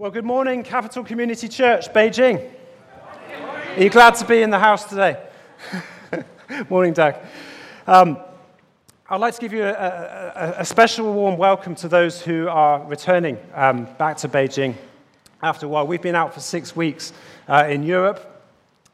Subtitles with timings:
[0.00, 2.48] Well, good morning, Capital Community Church, Beijing.
[3.76, 5.20] Are you glad to be in the house today?
[6.68, 7.16] morning, Doug.
[7.84, 8.16] Um,
[9.10, 12.84] I'd like to give you a, a, a, special warm welcome to those who are
[12.84, 14.76] returning um, back to Beijing
[15.42, 15.84] after a while.
[15.84, 17.12] We've been out for six weeks
[17.48, 18.40] uh, in Europe,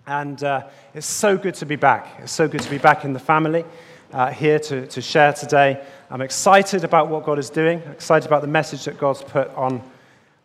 [0.06, 2.18] and uh, it's so good to be back.
[2.20, 3.66] It's so good to be back in the family
[4.14, 5.84] uh, here to, to share today.
[6.08, 9.82] I'm excited about what God is doing, excited about the message that God's put on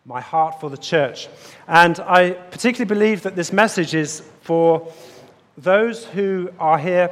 [0.04, 1.28] my heart for the church.
[1.68, 4.92] And I particularly believe that this message is for
[5.58, 7.10] those who are here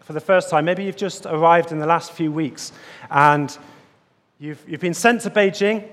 [0.00, 0.64] for the first time.
[0.64, 2.72] Maybe you've just arrived in the last few weeks
[3.10, 3.56] and
[4.38, 5.88] you've, you've been sent to Beijing,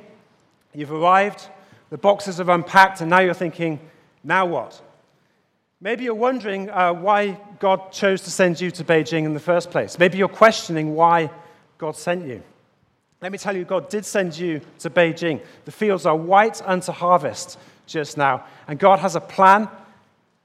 [0.73, 1.47] you've arrived,
[1.89, 3.79] the boxes have unpacked, and now you're thinking,
[4.23, 4.81] now what?
[5.79, 9.69] Maybe you're wondering uh, why God chose to send you to Beijing in the first
[9.69, 9.99] place.
[9.99, 11.29] Maybe you're questioning why
[11.77, 12.41] God sent you.
[13.21, 15.41] Let me tell you, God did send you to Beijing.
[15.65, 19.67] The fields are white unto harvest just now, and God has a plan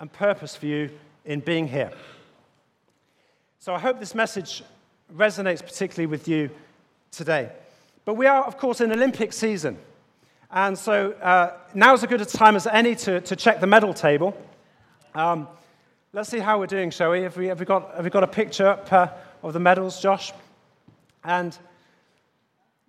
[0.01, 0.91] and purpose for you
[1.25, 1.93] in being here.
[3.59, 4.63] So I hope this message
[5.15, 6.51] resonates particularly with you
[7.11, 7.51] today.
[8.05, 9.79] But we are, of course, in Olympic season.
[10.51, 13.67] And so uh, now is as good a time as any to, to check the
[13.67, 14.37] medal table.
[15.15, 15.47] Um,
[16.13, 17.23] let's see how we're doing, shall we?
[17.23, 19.09] Have we, have we, got, have we got a picture up uh,
[19.43, 20.33] of the medals, Josh?
[21.23, 21.57] And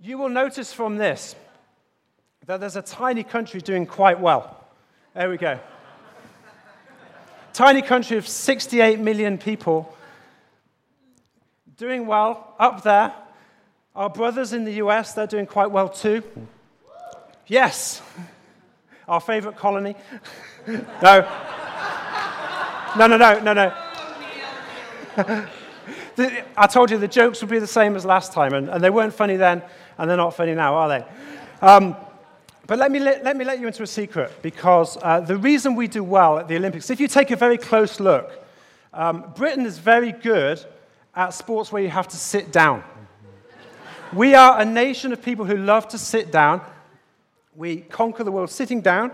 [0.03, 1.33] you will notice from this
[2.45, 4.61] that there's a tiny country doing quite well.
[5.15, 5.57] There we go.
[7.53, 9.95] tiny country of 68 million people
[11.77, 13.13] doing well up there.
[13.95, 16.21] Our brothers in the US, they're doing quite well too.
[17.47, 18.01] Yes,
[19.07, 19.95] our favorite colony.
[20.67, 21.21] no.
[22.97, 23.73] No, no, no, no, no.
[26.57, 28.89] I told you the jokes would be the same as last time, and, and they
[28.89, 29.63] weren't funny then,
[29.97, 31.05] and they're not funny now, are they?
[31.61, 31.95] Um,
[32.65, 35.75] but let me let, let me let you into a secret because uh, the reason
[35.75, 38.31] we do well at the Olympics, if you take a very close look,
[38.93, 40.63] um, Britain is very good
[41.15, 42.83] at sports where you have to sit down.
[44.13, 46.61] We are a nation of people who love to sit down.
[47.55, 49.11] We conquer the world sitting down.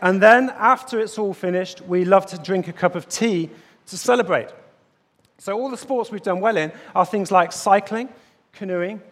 [0.00, 3.50] And then, after it's all finished, we love to drink a cup of tea
[3.86, 4.48] to celebrate.
[5.38, 8.08] So, all the sports we've done well in are things like cycling,
[8.52, 9.02] canoeing,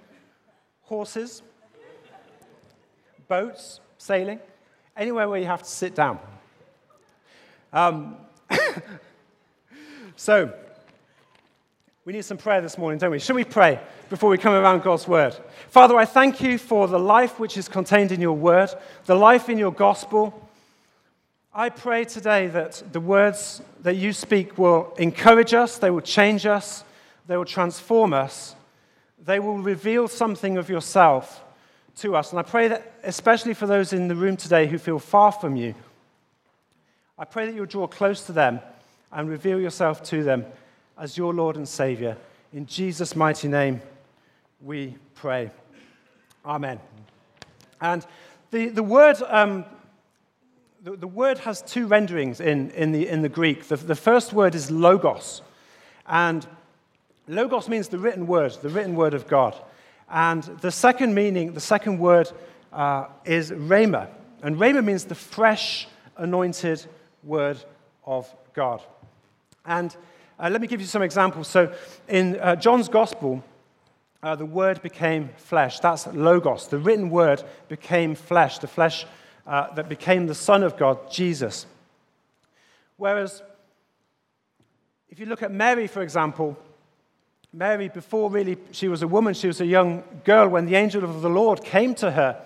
[0.86, 1.42] horses,
[3.28, 4.40] boats, sailing,
[4.96, 6.18] anywhere where you have to sit down.
[7.72, 8.16] Um,
[10.16, 10.52] so,
[12.04, 13.18] we need some prayer this morning, don't we?
[13.18, 15.36] Should we pray before we come around God's word?
[15.68, 18.70] Father, I thank you for the life which is contained in your word,
[19.04, 20.46] the life in your gospel
[21.58, 26.44] I pray today that the words that you speak will encourage us, they will change
[26.44, 26.84] us,
[27.26, 28.54] they will transform us,
[29.26, 31.44] they will reveal something of yourself
[31.96, 32.30] to us.
[32.30, 35.56] And I pray that, especially for those in the room today who feel far from
[35.56, 35.74] you,
[37.18, 38.60] I pray that you'll draw close to them
[39.12, 40.46] and reveal yourself to them
[40.98, 42.16] as your Lord and Savior.
[42.52, 43.82] In Jesus' mighty name,
[44.62, 45.50] we pray.
[46.44, 46.78] Amen.
[47.80, 48.06] And
[48.50, 49.64] the, the word um,
[50.86, 53.66] the, the word has two renderings in, in, the, in the Greek.
[53.66, 55.42] The, the first word is logos.
[56.06, 56.46] And
[57.28, 59.54] logos means the written word, the written word of God.
[60.08, 62.30] And the second meaning, the second word
[62.72, 64.08] uh, is rhema.
[64.42, 66.86] And rhema means the fresh, anointed
[67.24, 67.62] word
[68.04, 68.82] of God.
[69.64, 69.96] And
[70.38, 71.48] uh, let me give you some examples.
[71.48, 71.72] So
[72.08, 73.42] in uh, John's gospel,
[74.22, 75.80] uh, the word became flesh.
[75.80, 76.68] That's logos.
[76.68, 78.58] The written word became flesh.
[78.58, 79.06] The flesh
[79.46, 81.66] uh, that became the Son of God, Jesus.
[82.96, 83.42] Whereas,
[85.08, 86.56] if you look at Mary, for example,
[87.52, 91.04] Mary, before really she was a woman, she was a young girl when the angel
[91.04, 92.42] of the Lord came to her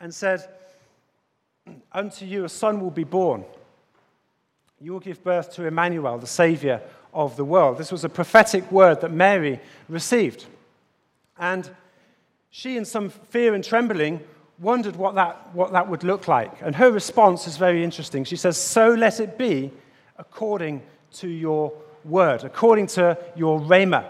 [0.00, 0.48] and said,
[1.90, 3.44] Unto you a son will be born.
[4.80, 6.80] You will give birth to Emmanuel, the Savior
[7.12, 7.78] of the world.
[7.78, 9.58] This was a prophetic word that Mary
[9.88, 10.44] received.
[11.38, 11.68] And
[12.50, 14.20] she, in some fear and trembling,
[14.58, 16.52] wondered what that, what that would look like.
[16.62, 18.24] And her response is very interesting.
[18.24, 19.72] She says, So let it be
[20.18, 20.82] according
[21.14, 21.72] to your
[22.06, 24.06] word, according to your rhema.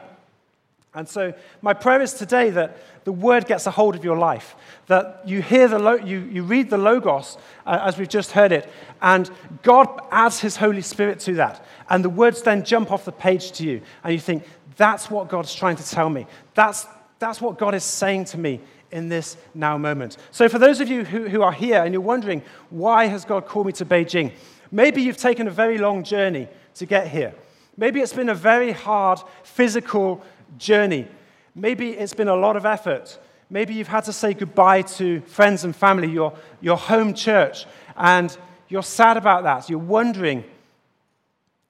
[0.95, 4.57] And so, my prayer is today that the word gets a hold of your life,
[4.87, 8.51] that you hear the, lo- you, you read the Logos uh, as we've just heard
[8.51, 8.67] it,
[9.03, 9.31] and
[9.63, 11.63] God adds his Holy Spirit to that.
[11.91, 14.45] And the words then jump off the page to you, and you think,
[14.77, 16.27] that's what God's trying to tell me.
[16.55, 16.87] That's,
[17.19, 18.61] that's what God is saying to me
[18.91, 20.17] in this now moment.
[20.31, 23.47] So, for those of you who, who are here and you're wondering, why has God
[23.47, 24.33] called me to Beijing?
[24.71, 27.35] Maybe you've taken a very long journey to get here.
[27.77, 30.23] Maybe it's been a very hard physical
[30.59, 31.07] journey.
[31.55, 33.19] Maybe it's been a lot of effort.
[33.49, 38.37] Maybe you've had to say goodbye to friends and family, your, your home church, and
[38.69, 39.71] you're sad about that.
[39.71, 40.45] You're wondering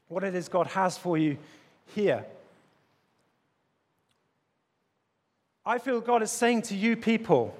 [0.08, 1.36] what it is God has for you
[1.94, 2.24] here.
[5.64, 7.56] I feel God is saying to you people,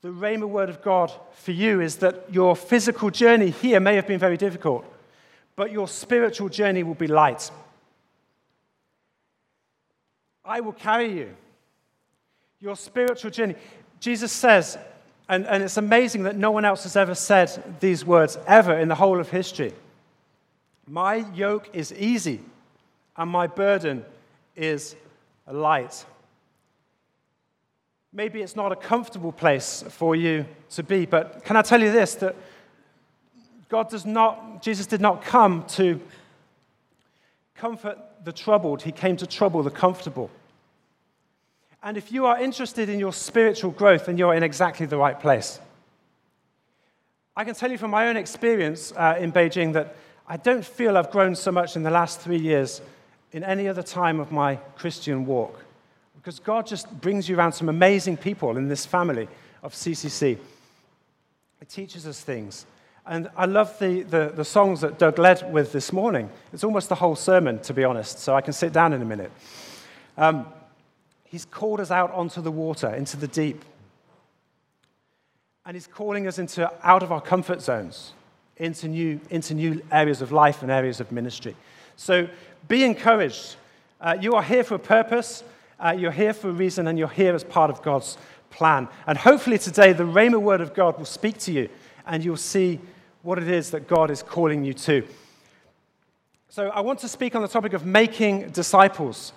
[0.00, 4.08] the Rhema word of God for you is that your physical journey here may have
[4.08, 4.84] been very difficult,
[5.56, 7.50] but your spiritual journey will be light.
[10.44, 11.34] I will carry you.
[12.60, 13.54] Your spiritual journey.
[14.00, 14.78] Jesus says,
[15.28, 18.88] and, and it's amazing that no one else has ever said these words ever in
[18.88, 19.72] the whole of history.
[20.86, 22.40] My yoke is easy,
[23.16, 24.04] and my burden
[24.56, 24.96] is
[25.50, 26.04] light.
[28.12, 31.90] Maybe it's not a comfortable place for you to be, but can I tell you
[31.90, 32.36] this that
[33.72, 35.98] God does not, Jesus did not come to
[37.54, 40.30] comfort the troubled, He came to trouble the comfortable.
[41.82, 45.18] And if you are interested in your spiritual growth, then you're in exactly the right
[45.18, 45.58] place.
[47.34, 49.96] I can tell you from my own experience uh, in Beijing that
[50.28, 52.82] I don't feel I've grown so much in the last three years
[53.32, 55.64] in any other time of my Christian walk.
[56.16, 59.28] Because God just brings you around some amazing people in this family
[59.62, 60.36] of CCC.
[61.62, 62.66] It teaches us things.
[63.06, 66.30] And I love the, the, the, songs that Doug led with this morning.
[66.52, 69.04] It's almost the whole sermon, to be honest, so I can sit down in a
[69.04, 69.32] minute.
[70.16, 70.46] Um,
[71.24, 73.64] he's called us out onto the water, into the deep.
[75.66, 78.12] And he's calling us into, out of our comfort zones
[78.56, 81.56] into new, into new areas of life and areas of ministry.
[81.96, 82.28] So
[82.68, 83.56] be encouraged.
[84.00, 85.42] Uh, you are here for a purpose,
[85.80, 88.16] uh, you're here for a reason, and you're here as part of God's
[88.50, 88.88] plan.
[89.06, 91.68] And hopefully today, the Rhema word of God will speak to you,
[92.06, 92.80] and you'll see
[93.22, 95.06] what it is that God is calling you to.
[96.48, 99.32] So I want to speak on the topic of making disciples.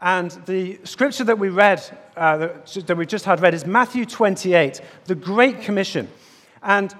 [0.00, 1.82] And the scripture that we read,
[2.16, 2.48] uh,
[2.86, 6.08] that, we just had read, is Matthew 28, the Great Commission.
[6.62, 6.94] And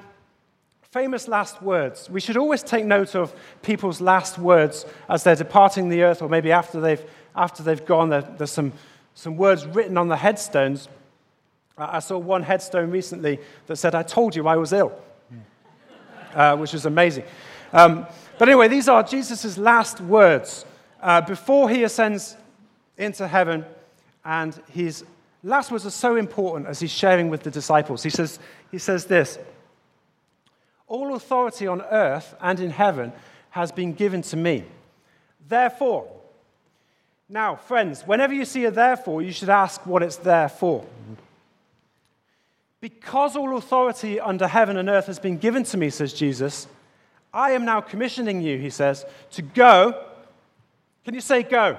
[0.91, 2.11] famous last words.
[2.11, 3.33] We should always take note of
[3.63, 7.03] people's last words as they're departing the earth, or maybe after they've,
[7.37, 8.09] after they've gone.
[8.09, 8.73] There, there's some,
[9.15, 10.89] some words written on the headstones.
[11.79, 14.93] I saw one headstone recently that said, I told you I was ill,
[16.35, 17.25] uh, which is amazing.
[17.73, 18.07] Um,
[18.39, 20.65] but anyway, these are Jesus' last words
[21.01, 22.37] uh, before he ascends
[22.97, 23.65] into heaven,
[24.25, 25.05] and his
[25.43, 28.03] last words are so important as he's sharing with the disciples.
[28.03, 28.39] He says,
[28.71, 29.39] he says this.
[30.87, 33.13] All authority on earth and in heaven
[33.51, 34.65] has been given to me.
[35.49, 36.09] Therefore,
[37.29, 40.85] now, friends, whenever you see a therefore, you should ask what it's there for.
[42.81, 46.67] Because all authority under heaven and earth has been given to me, says Jesus,
[47.33, 50.05] I am now commissioning you, he says, to go.
[51.05, 51.73] Can you say go?
[51.73, 51.79] go.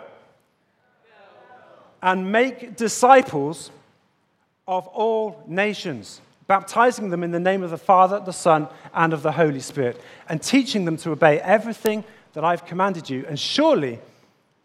[2.01, 3.71] And make disciples
[4.67, 6.21] of all nations
[6.51, 10.01] baptizing them in the name of the Father, the Son, and of the Holy Spirit,
[10.27, 13.25] and teaching them to obey everything that I've commanded you.
[13.25, 13.99] And surely,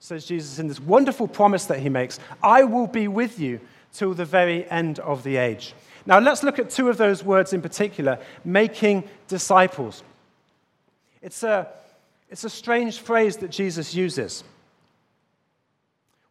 [0.00, 3.60] says Jesus in this wonderful promise that he makes, I will be with you
[3.92, 5.74] till the very end of the age.
[6.06, 10.04] Now, let's look at two of those words in particular making disciples.
[11.20, 11.68] It's a,
[12.30, 14.44] it's a strange phrase that Jesus uses.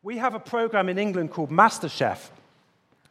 [0.01, 2.29] We have a program in England called MasterChef.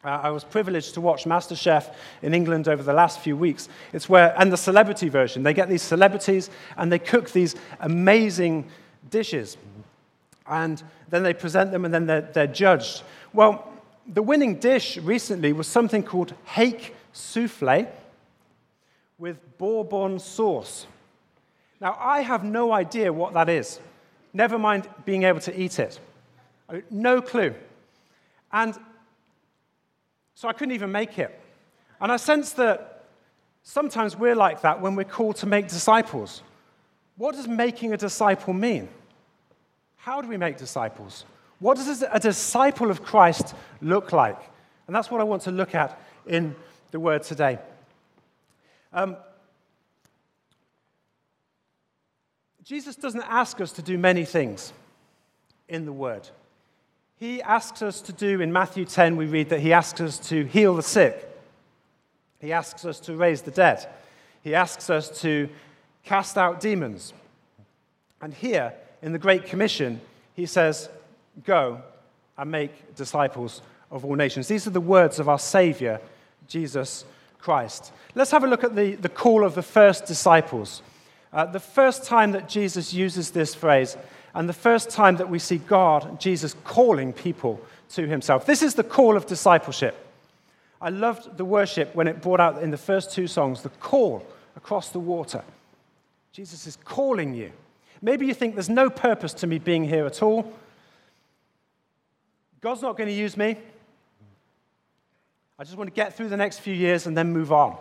[0.02, 3.69] Uh, I was privileged to watch MasterChef in England over the last few weeks.
[3.93, 8.68] It's where, and the celebrity version, they get these celebrities and they cook these amazing
[9.11, 9.56] dishes.
[10.47, 13.02] And then they present them and then they're, they're judged.
[13.33, 13.71] Well,
[14.06, 17.87] the winning dish recently was something called hake souffle
[19.18, 20.87] with bourbon sauce.
[21.80, 23.80] Now, I have no idea what that is,
[24.32, 25.99] never mind being able to eat it.
[26.90, 27.54] No clue.
[28.52, 28.78] And
[30.34, 31.38] so I couldn't even make it.
[32.00, 33.04] And I sense that
[33.62, 36.42] sometimes we're like that when we're called to make disciples.
[37.16, 38.88] What does making a disciple mean?
[39.96, 41.25] How do we make disciples?
[41.58, 44.38] What does a disciple of Christ look like?
[44.87, 46.54] And that's what I want to look at in
[46.90, 47.58] the word today.
[48.92, 49.16] Um,
[52.62, 54.73] Jesus doesn't ask us to do many things
[55.68, 56.28] in the word
[57.16, 60.44] he asks us to do, in Matthew 10, we read that he asks us to
[60.44, 61.28] heal the sick.
[62.40, 63.88] He asks us to raise the dead.
[64.42, 65.49] He asks us to
[66.02, 67.14] cast out demons.
[68.20, 70.00] And here, in the Great Commission,
[70.34, 70.88] he says,
[71.43, 71.83] Go
[72.38, 74.49] and make disciples of all nations.
[74.49, 76.00] These are the words of our Savior,
[76.49, 77.05] Jesus
[77.38, 77.93] Christ.
[78.14, 80.83] Let's have a look at the, the call of the first disciples.
[81.33, 83.97] Uh, the first time that Jesus uses this phrase,
[84.35, 87.61] and the first time that we see God, Jesus, calling people
[87.91, 88.47] to himself.
[88.47, 89.97] This is the call of discipleship.
[90.81, 94.26] I loved the worship when it brought out in the first two songs the call
[94.57, 95.43] across the water.
[96.33, 97.53] Jesus is calling you.
[98.03, 100.53] Maybe you think there's no purpose to me being here at all.
[102.64, 103.59] God's not going to use me.
[105.59, 107.76] I just want to get through the next few years and then move on.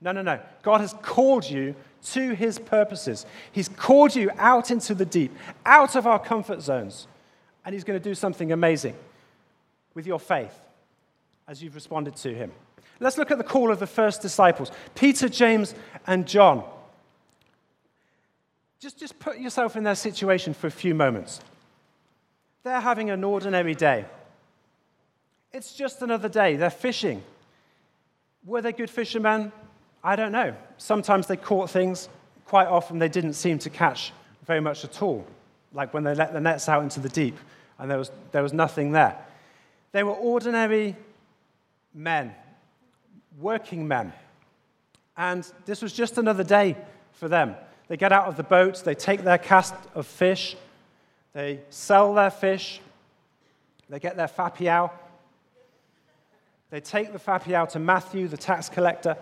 [0.00, 0.40] No, no, no.
[0.62, 3.26] God has called you to his purposes.
[3.52, 7.08] He's called you out into the deep, out of our comfort zones,
[7.62, 8.96] and he's going to do something amazing
[9.92, 10.58] with your faith
[11.46, 12.52] as you've responded to him.
[13.00, 15.74] Let's look at the call of the first disciples Peter, James,
[16.06, 16.64] and John.
[18.80, 21.42] Just, just put yourself in their situation for a few moments.
[22.62, 24.04] They're having an ordinary day.
[25.52, 26.56] It's just another day.
[26.56, 27.22] They're fishing.
[28.44, 29.52] Were they good fishermen?
[30.02, 30.54] I don't know.
[30.78, 32.08] Sometimes they caught things.
[32.44, 34.12] Quite often they didn't seem to catch
[34.46, 35.26] very much at all,
[35.72, 37.36] like when they let the nets out into the deep
[37.80, 39.16] and there was, there was nothing there.
[39.92, 40.96] They were ordinary
[41.94, 42.34] men,
[43.38, 44.12] working men.
[45.16, 46.76] And this was just another day
[47.12, 47.56] for them.
[47.88, 50.56] They get out of the boat, they take their cast of fish,
[51.32, 52.80] they sell their fish,
[53.88, 54.90] they get their fapiao.
[56.70, 59.16] They take the fapiao to Matthew, the tax collector.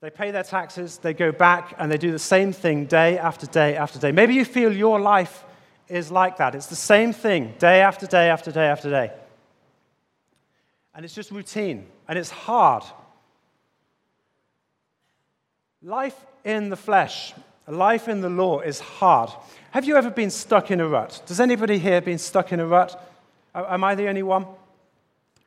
[0.00, 3.46] They pay their taxes, they go back, and they do the same thing day after
[3.46, 4.12] day after day.
[4.12, 5.44] Maybe you feel your life
[5.88, 6.54] is like that.
[6.54, 9.10] It's the same thing day after day after day after day.
[10.94, 12.84] And it's just routine, and it's hard.
[15.82, 17.34] Life in the flesh,
[17.72, 19.30] life in the law is hard.
[19.72, 21.22] Have you ever been stuck in a rut?
[21.26, 23.02] Does anybody here been stuck in a rut?
[23.54, 24.46] Am I the only one?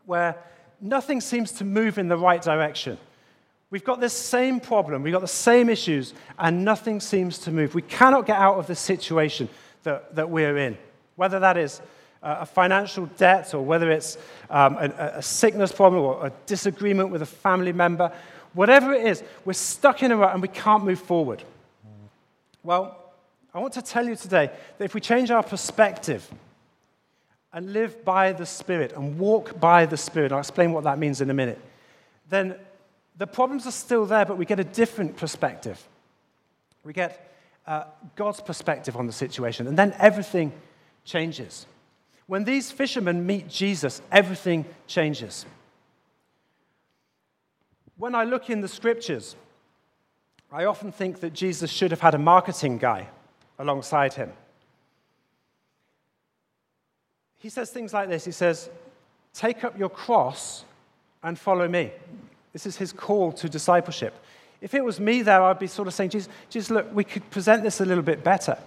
[0.05, 0.35] Where
[0.79, 2.97] nothing seems to move in the right direction.
[3.69, 7.73] We've got this same problem, we've got the same issues, and nothing seems to move.
[7.73, 9.47] We cannot get out of the situation
[9.83, 10.77] that, that we're in,
[11.15, 11.81] whether that is
[12.21, 14.17] a financial debt or whether it's
[14.49, 18.11] um, a, a sickness problem or a disagreement with a family member.
[18.53, 21.43] Whatever it is, we're stuck in a rut and we can't move forward.
[22.63, 22.97] Well,
[23.53, 26.29] I want to tell you today that if we change our perspective
[27.53, 31.21] and live by the Spirit and walk by the Spirit, I'll explain what that means
[31.21, 31.59] in a minute,
[32.29, 32.55] then
[33.17, 35.85] the problems are still there, but we get a different perspective.
[36.83, 37.35] We get
[37.67, 37.83] uh,
[38.15, 40.53] God's perspective on the situation, and then everything
[41.03, 41.65] changes.
[42.27, 45.45] When these fishermen meet Jesus, everything changes.
[47.97, 49.35] When I look in the scriptures,
[50.51, 53.07] I often think that Jesus should have had a marketing guy
[53.57, 54.31] alongside him.
[57.37, 58.69] He says things like this He says,
[59.33, 60.65] Take up your cross
[61.23, 61.91] and follow me.
[62.51, 64.13] This is his call to discipleship.
[64.59, 67.27] If it was me there, I'd be sort of saying, Jesus, Jesus, look, we could
[67.31, 68.57] present this a little bit better.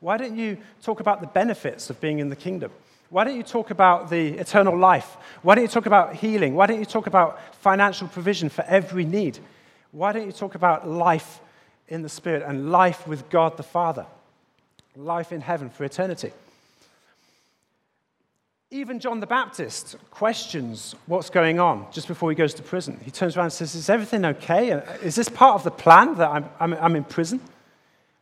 [0.00, 2.70] Why don't you talk about the benefits of being in the kingdom?
[3.10, 5.16] Why don't you talk about the eternal life?
[5.42, 6.54] Why don't you talk about healing?
[6.54, 9.38] Why don't you talk about financial provision for every need?
[9.92, 11.40] Why don't you talk about life
[11.86, 14.06] in the Spirit and life with God the Father?
[14.96, 16.32] Life in heaven for eternity.
[18.70, 22.98] Even John the Baptist questions what's going on just before he goes to prison.
[23.04, 24.70] He turns around and says, Is everything okay?
[25.02, 27.38] Is this part of the plan that I'm, I'm, I'm in prison?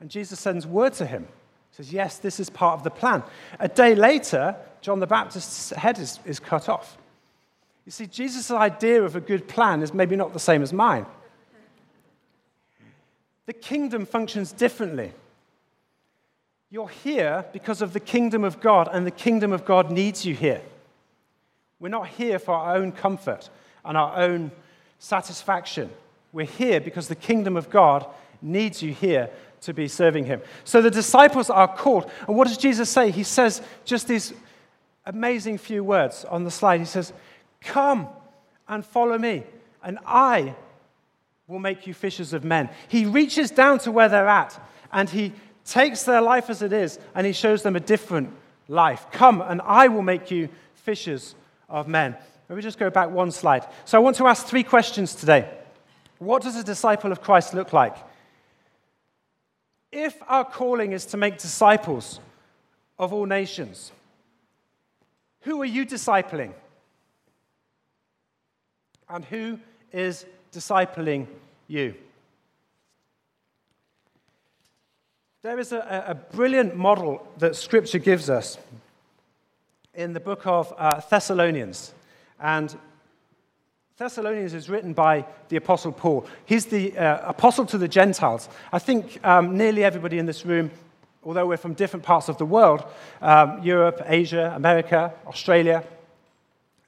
[0.01, 1.23] And Jesus sends word to him.
[1.71, 3.23] He says, Yes, this is part of the plan.
[3.61, 6.99] A day later, John the Baptist's head is, is cut off.
[7.87, 11.07] You see, Jesus' idea of a good plan is maybe not the same as mine.
[13.51, 15.11] The kingdom functions differently.
[16.71, 20.37] You're here because of the kingdom of God, and the kingdom of God needs you
[20.37, 20.63] here.
[21.81, 23.51] We're not here for our own comfort
[23.85, 24.53] and our own
[25.01, 25.91] satisfaction.
[26.31, 28.07] We're here because the kingdom of God
[28.41, 29.29] needs you here
[29.63, 30.43] to be serving him.
[30.63, 32.09] So the disciples are called.
[32.29, 33.11] And what does Jesus say?
[33.11, 34.33] He says just these
[35.07, 36.79] amazing few words on the slide.
[36.79, 37.13] He says,
[37.61, 38.07] Come
[38.69, 39.43] and follow me,
[39.83, 40.55] and I
[41.51, 42.71] will make you fishers of men.
[42.87, 44.59] He reaches down to where they're at
[44.93, 45.33] and he
[45.65, 48.33] takes their life as it is and he shows them a different
[48.69, 49.05] life.
[49.11, 51.35] Come, and I will make you fishers
[51.69, 52.17] of men.
[52.49, 53.67] Let me just go back one slide.
[53.85, 55.51] So I want to ask three questions today.
[56.19, 57.97] What does a disciple of Christ look like?
[59.91, 62.21] If our calling is to make disciples
[62.97, 63.91] of all nations,
[65.41, 66.53] who are you discipling?
[69.09, 69.59] And who
[69.93, 71.27] is discipling
[71.69, 71.95] you?
[75.43, 78.59] There is a, a brilliant model that Scripture gives us
[79.95, 81.95] in the book of uh, Thessalonians.
[82.39, 82.77] And
[83.97, 86.27] Thessalonians is written by the Apostle Paul.
[86.45, 88.49] He's the uh, apostle to the Gentiles.
[88.73, 90.71] I think um, nearly everybody in this room,
[91.25, 92.85] although we're from different parts of the world
[93.21, 95.85] um, Europe, Asia, America, Australia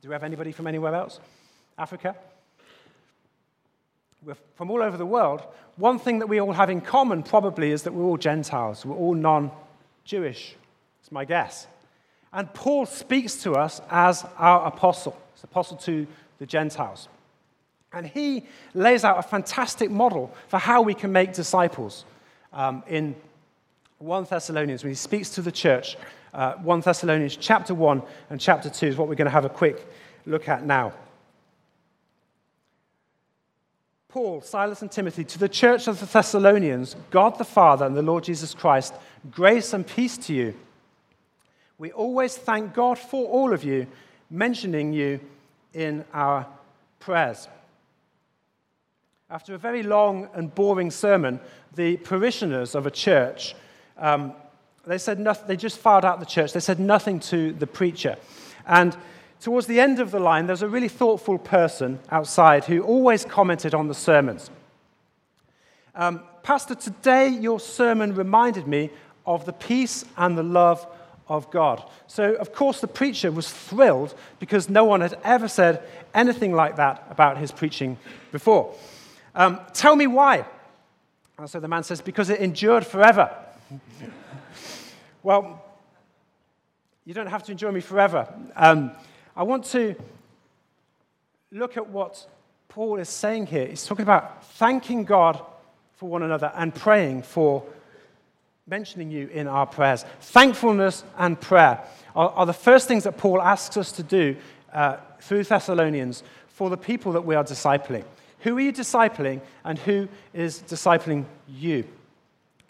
[0.02, 1.21] Do we have anybody from anywhere else?
[1.78, 2.16] Africa?
[4.25, 5.43] We're from all over the world.
[5.76, 8.87] One thing that we all have in common probably is that we're all Gentiles.
[8.87, 9.50] We're all non
[10.05, 10.55] Jewish.
[11.00, 11.67] It's my guess.
[12.33, 16.07] And Paul speaks to us as our apostle, He's apostle to
[16.38, 17.09] the Gentiles.
[17.93, 22.05] And he lays out a fantastic model for how we can make disciples
[22.52, 23.14] um, in
[23.99, 25.97] 1 Thessalonians when he speaks to the church.
[26.33, 29.50] Uh, 1 Thessalonians chapter 1 and chapter 2 is what we're going to have a
[29.50, 29.87] quick
[30.25, 30.93] look at now.
[34.12, 38.02] Paul, Silas, and Timothy, to the church of the Thessalonians, God the Father and the
[38.02, 38.92] Lord Jesus Christ,
[39.31, 40.54] grace and peace to you.
[41.78, 43.87] We always thank God for all of you,
[44.28, 45.19] mentioning you
[45.73, 46.47] in our
[47.00, 47.49] prayers.
[49.31, 51.40] After a very long and boring sermon,
[51.75, 53.54] the parishioners of a church,
[53.97, 54.35] um,
[54.87, 56.52] they, said nothing, they just filed out the church.
[56.52, 58.16] They said nothing to the preacher.
[58.66, 58.95] And
[59.42, 63.75] towards the end of the line, there's a really thoughtful person outside who always commented
[63.75, 64.50] on the sermons.
[65.94, 68.90] Um, Pastor, today your sermon reminded me
[69.26, 70.87] of the peace and the love
[71.28, 71.82] of God.
[72.06, 75.82] So, of course, the preacher was thrilled because no one had ever said
[76.14, 77.99] anything like that about his preaching
[78.30, 78.75] before.
[79.34, 80.44] Um, tell me why.
[81.38, 83.30] And so the man says, Because it endured forever.
[85.22, 85.64] well,
[87.04, 88.32] you don't have to enjoy me forever.
[88.54, 88.92] Um,
[89.36, 89.94] I want to
[91.50, 92.26] look at what
[92.68, 93.66] Paul is saying here.
[93.66, 95.40] He's talking about thanking God
[95.96, 97.64] for one another and praying for
[98.66, 100.04] mentioning you in our prayers.
[100.20, 101.82] Thankfulness and prayer
[102.14, 104.36] are, are the first things that Paul asks us to do
[104.72, 108.04] uh, through Thessalonians for the people that we are discipling.
[108.40, 111.84] Who are you discipling, and who is discipling you?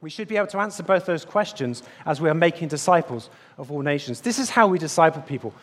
[0.02, 3.70] We should be able to answer both those questions as we are making disciples of
[3.70, 4.20] all nations.
[4.20, 5.54] This is how we disciple people.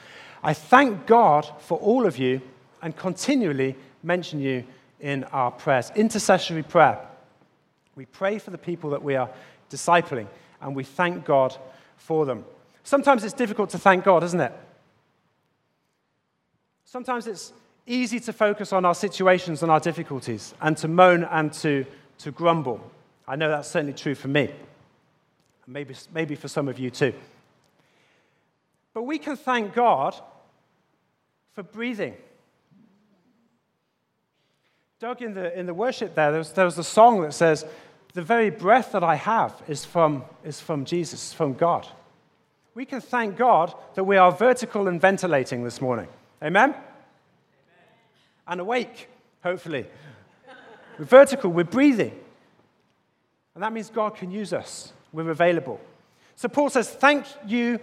[0.44, 2.42] I thank God for all of you
[2.82, 4.64] and continually mention you
[5.00, 5.92] in our prayers.
[5.96, 7.00] Intercessory prayer.
[7.96, 9.30] We pray for the people that we are
[9.70, 10.28] discipling,
[10.62, 11.56] and we thank God
[11.98, 12.46] for them.
[12.84, 14.54] Sometimes it's difficult to thank God, isn't it?
[16.86, 17.54] Sometimes it's
[17.86, 21.86] easy to focus on our situations and our difficulties and to moan and to,
[22.20, 22.80] to grumble.
[23.28, 24.50] I know that's certainly true for me.
[25.68, 27.14] Maybe, maybe for some of you too.
[29.00, 30.14] But we can thank God
[31.54, 32.18] for breathing.
[35.00, 37.66] Doug, in the, in the worship there, there was, there was a song that says,
[38.12, 41.88] The very breath that I have is from, is from Jesus, from God.
[42.76, 46.10] We can thank God that we are vertical and ventilating this morning.
[46.44, 46.76] Amen?
[48.50, 49.08] and awake,
[49.42, 49.86] hopefully.
[50.98, 52.20] we're vertical, we're breathing.
[53.56, 54.92] And that means God can use us.
[55.14, 55.80] We're available.
[56.36, 57.80] So Paul says, Thank you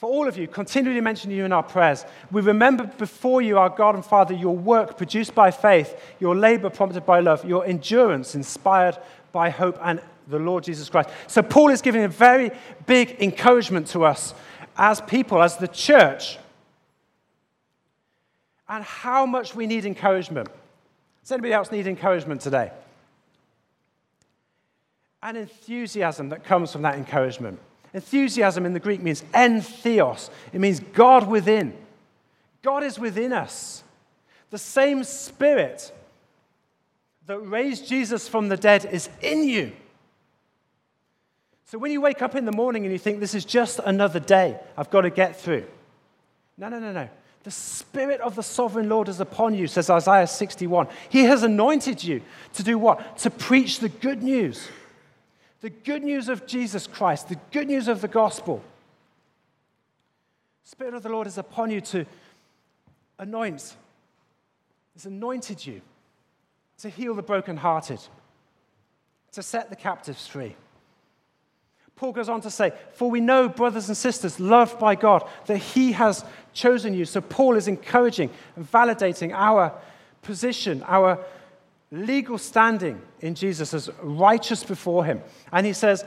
[0.00, 2.06] for all of you, continually mentioning you in our prayers.
[2.32, 6.70] We remember before you, our God and Father, your work produced by faith, your labor
[6.70, 8.96] prompted by love, your endurance inspired
[9.30, 11.10] by hope and the Lord Jesus Christ.
[11.26, 12.50] So Paul is giving a very
[12.86, 14.32] big encouragement to us
[14.74, 16.38] as people, as the church,
[18.70, 20.48] and how much we need encouragement.
[21.22, 22.72] Does anybody else need encouragement today?
[25.22, 27.58] And enthusiasm that comes from that encouragement.
[27.92, 31.76] Enthusiasm in the Greek means entheos, it means God within.
[32.62, 33.82] God is within us.
[34.50, 35.92] The same Spirit
[37.26, 39.72] that raised Jesus from the dead is in you.
[41.64, 44.18] So when you wake up in the morning and you think, this is just another
[44.18, 45.66] day I've got to get through.
[46.58, 47.08] No, no, no, no.
[47.42, 50.88] The Spirit of the sovereign Lord is upon you, says Isaiah 61.
[51.08, 52.20] He has anointed you
[52.54, 53.18] to do what?
[53.18, 54.68] To preach the good news.
[55.60, 58.62] The good news of Jesus Christ, the good news of the gospel.
[60.64, 62.06] Spirit of the Lord is upon you to
[63.18, 63.76] anoint,
[64.94, 65.82] has anointed you
[66.78, 68.00] to heal the brokenhearted,
[69.32, 70.56] to set the captives free.
[71.96, 75.58] Paul goes on to say, For we know, brothers and sisters, loved by God, that
[75.58, 77.04] He has chosen you.
[77.04, 79.74] So Paul is encouraging and validating our
[80.22, 81.22] position, our
[81.90, 85.20] legal standing in Jesus as righteous before Him.
[85.52, 86.04] And he says,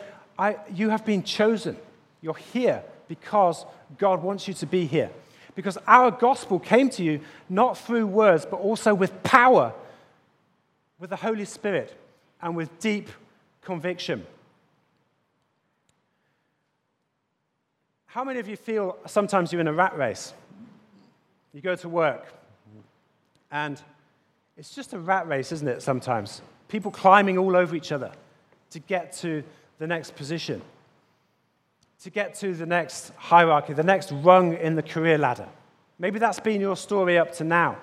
[0.74, 1.78] You have been chosen.
[2.22, 3.66] You're here because
[3.98, 5.10] God wants you to be here.
[5.56, 9.74] Because our gospel came to you not through words, but also with power,
[11.00, 11.96] with the Holy Spirit,
[12.42, 13.10] and with deep
[13.62, 14.26] conviction.
[18.08, 20.34] How many of you feel sometimes you're in a rat race?
[21.54, 22.34] You go to work,
[23.52, 23.82] and
[24.58, 26.42] it's just a rat race, isn't it, sometimes?
[26.68, 28.12] People climbing all over each other
[28.72, 29.44] to get to
[29.80, 30.62] the next position,
[32.04, 35.48] to get to the next hierarchy, the next rung in the career ladder.
[36.00, 37.78] Maybe that's been your story up to now.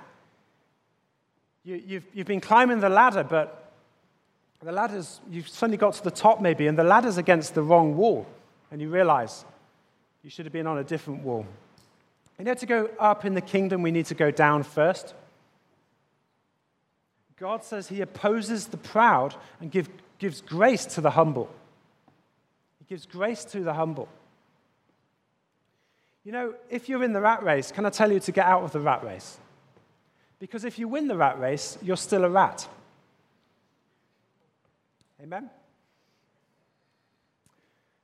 [1.65, 3.73] You, you've, you've been climbing the ladder, but
[4.63, 7.97] the ladder's, you've suddenly got to the top maybe, and the ladder's against the wrong
[7.97, 8.27] wall,
[8.71, 9.45] and you realize
[10.23, 11.47] you should have been on a different wall.
[12.39, 15.15] You know, to go up in the kingdom, we need to go down first.
[17.41, 21.49] God says he opposes the proud and give, gives grace to the humble.
[22.79, 24.09] He gives grace to the humble.
[26.23, 28.63] You know, if you're in the rat race, can I tell you to get out
[28.63, 29.39] of the rat race?
[30.39, 32.69] Because if you win the rat race, you're still a rat.
[35.23, 35.49] Amen?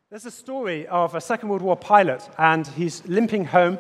[0.09, 3.79] There's a story of a Second World War pilot, and he's limping home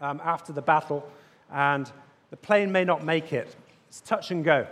[0.00, 1.10] um, after the battle,
[1.52, 1.90] and
[2.30, 3.56] the plane may not make it.
[3.94, 4.66] It's touch and go.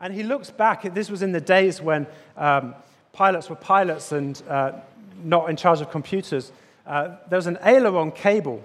[0.00, 2.06] And he looks back, this was in the days when
[2.38, 2.74] um,
[3.12, 4.72] pilots were pilots and uh,
[5.22, 6.50] not in charge of computers.
[6.86, 8.64] Uh, there was an aileron cable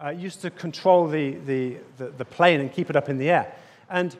[0.00, 3.30] uh, used to control the, the, the, the plane and keep it up in the
[3.30, 3.52] air.
[3.88, 4.16] And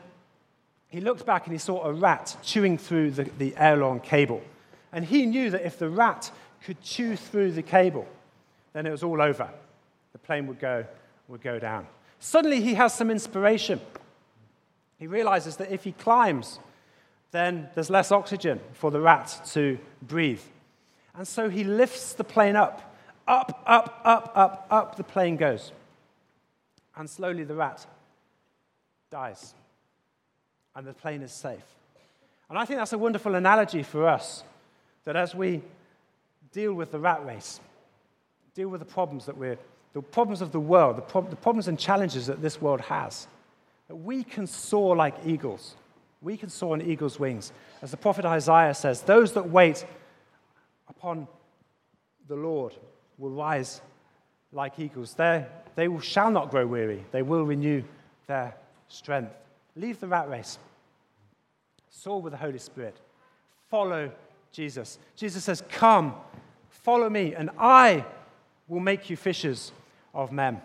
[0.89, 4.41] he looked back and he saw a rat chewing through the, the aileron cable.
[4.91, 6.29] And he knew that if the rat
[6.65, 8.05] could chew through the cable,
[8.73, 9.49] then it was all over
[10.11, 10.83] the plane would go,
[11.29, 11.87] would go down.
[12.19, 13.79] Suddenly, he has some inspiration.
[15.01, 16.59] He realizes that if he climbs,
[17.31, 20.43] then there's less oxygen for the rat to breathe.
[21.15, 22.93] And so he lifts the plane up.
[23.27, 25.71] Up, up, up, up, up the plane goes.
[26.95, 27.83] And slowly the rat
[29.09, 29.55] dies.
[30.75, 31.65] And the plane is safe.
[32.47, 34.43] And I think that's a wonderful analogy for us
[35.05, 35.63] that as we
[36.51, 37.59] deal with the rat race,
[38.53, 39.57] deal with the problems that we're
[39.93, 43.27] the problems of the world, the, the problems and challenges that this world has,
[43.95, 45.75] we can soar like eagles.
[46.21, 47.51] We can soar on eagle's wings.
[47.81, 49.85] As the prophet Isaiah says, those that wait
[50.87, 51.27] upon
[52.27, 52.73] the Lord
[53.17, 53.81] will rise
[54.51, 55.13] like eagles.
[55.13, 57.03] They're, they will, shall not grow weary.
[57.11, 57.83] They will renew
[58.27, 58.55] their
[58.87, 59.33] strength.
[59.75, 60.59] Leave the rat race.
[61.89, 62.97] Soar with the Holy Spirit.
[63.69, 64.11] Follow
[64.51, 64.99] Jesus.
[65.15, 66.13] Jesus says, Come,
[66.69, 68.05] follow me, and I
[68.67, 69.71] will make you fishers
[70.13, 70.61] of men.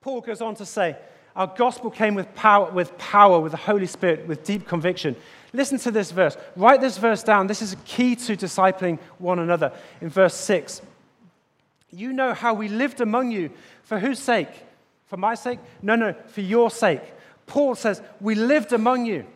[0.00, 0.96] Paul goes on to say,
[1.36, 5.16] Our gospel came with power, with power, with the Holy Spirit, with deep conviction.
[5.52, 6.36] Listen to this verse.
[6.56, 7.46] Write this verse down.
[7.46, 9.72] This is a key to discipling one another.
[10.00, 10.82] In verse 6,
[11.90, 13.50] you know how we lived among you.
[13.82, 14.48] For whose sake?
[15.06, 15.58] For my sake?
[15.82, 17.02] No, no, for your sake.
[17.46, 19.26] Paul says, We lived among you.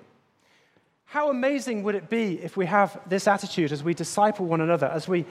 [1.07, 4.87] How amazing would it be if we have this attitude as we disciple one another,
[4.87, 5.25] as we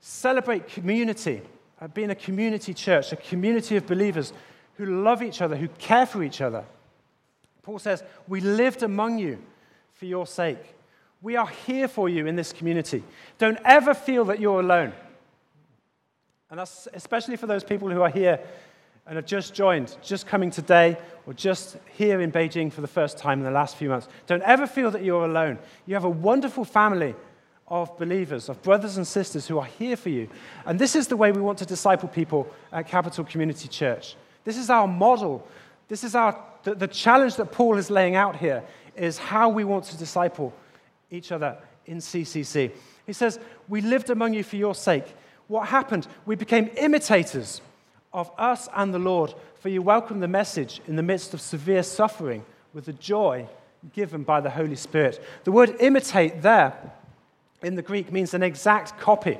[0.00, 1.42] celebrate community,
[1.80, 4.32] uh, being a community church, a community of believers
[4.80, 6.64] who love each other, who care for each other.
[7.62, 9.38] Paul says, We lived among you
[9.92, 10.74] for your sake.
[11.20, 13.04] We are here for you in this community.
[13.36, 14.94] Don't ever feel that you're alone.
[16.48, 18.40] And that's especially for those people who are here
[19.06, 23.18] and have just joined, just coming today, or just here in Beijing for the first
[23.18, 24.08] time in the last few months.
[24.26, 25.58] Don't ever feel that you're alone.
[25.84, 27.14] You have a wonderful family
[27.68, 30.26] of believers, of brothers and sisters who are here for you.
[30.64, 34.16] And this is the way we want to disciple people at Capital Community Church.
[34.44, 35.46] This is our model.
[35.88, 38.62] This is our, the, the challenge that Paul is laying out here
[38.96, 40.52] is how we want to disciple
[41.10, 42.70] each other in CCC.
[43.06, 45.04] He says, We lived among you for your sake.
[45.48, 46.06] What happened?
[46.26, 47.60] We became imitators
[48.12, 51.82] of us and the Lord, for you welcomed the message in the midst of severe
[51.82, 53.48] suffering with the joy
[53.94, 55.22] given by the Holy Spirit.
[55.44, 56.74] The word imitate there
[57.62, 59.38] in the Greek means an exact copy.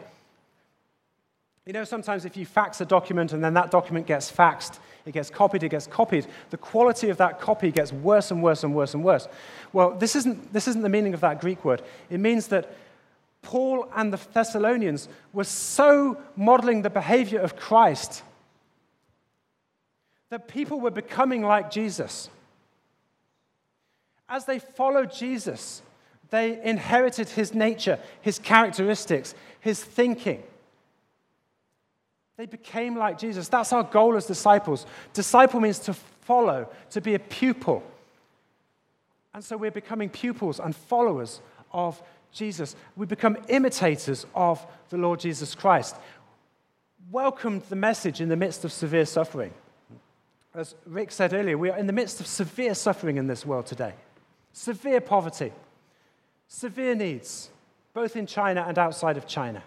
[1.70, 5.12] You know, sometimes if you fax a document and then that document gets faxed, it
[5.12, 8.74] gets copied, it gets copied, the quality of that copy gets worse and worse and
[8.74, 9.28] worse and worse.
[9.72, 11.80] Well, this isn't, this isn't the meaning of that Greek word.
[12.10, 12.74] It means that
[13.42, 18.24] Paul and the Thessalonians were so modeling the behavior of Christ
[20.30, 22.30] that people were becoming like Jesus.
[24.28, 25.82] As they followed Jesus,
[26.30, 30.42] they inherited his nature, his characteristics, his thinking.
[32.40, 33.48] They became like Jesus.
[33.48, 34.86] That's our goal as disciples.
[35.12, 37.82] Disciple means to follow, to be a pupil.
[39.34, 42.76] And so we're becoming pupils and followers of Jesus.
[42.96, 45.96] We become imitators of the Lord Jesus Christ.
[47.10, 49.52] Welcomed the message in the midst of severe suffering.
[50.54, 53.66] As Rick said earlier, we are in the midst of severe suffering in this world
[53.66, 53.92] today,
[54.54, 55.52] severe poverty
[56.48, 57.50] severe needs,
[57.92, 59.62] both in China and outside of China.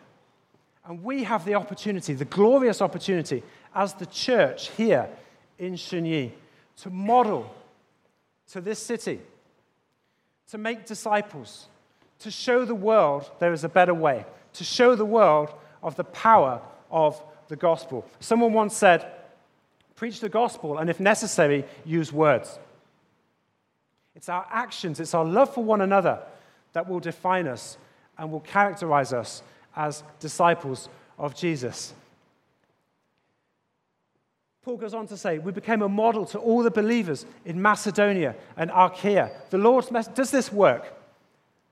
[0.86, 3.44] And we have the opportunity, the glorious opportunity,
[3.74, 5.08] as the church here
[5.58, 6.32] in Shunyi,
[6.78, 7.54] to model
[8.52, 9.22] to this city,
[10.50, 11.68] to make disciples,
[12.20, 16.04] to show the world there is a better way, to show the world of the
[16.04, 18.06] power of the gospel.
[18.20, 19.06] Someone once said,
[19.96, 22.60] preach the gospel, and if necessary, use words.
[24.16, 26.20] It's our actions, it's our love for one another
[26.74, 27.78] that will define us
[28.18, 29.42] and will characterize us
[29.76, 31.94] as disciples of Jesus.
[34.64, 38.36] Paul goes on to say, We became a model to all the believers in Macedonia
[38.56, 39.30] and Achaia.
[39.50, 40.94] The Lord's message, does this work?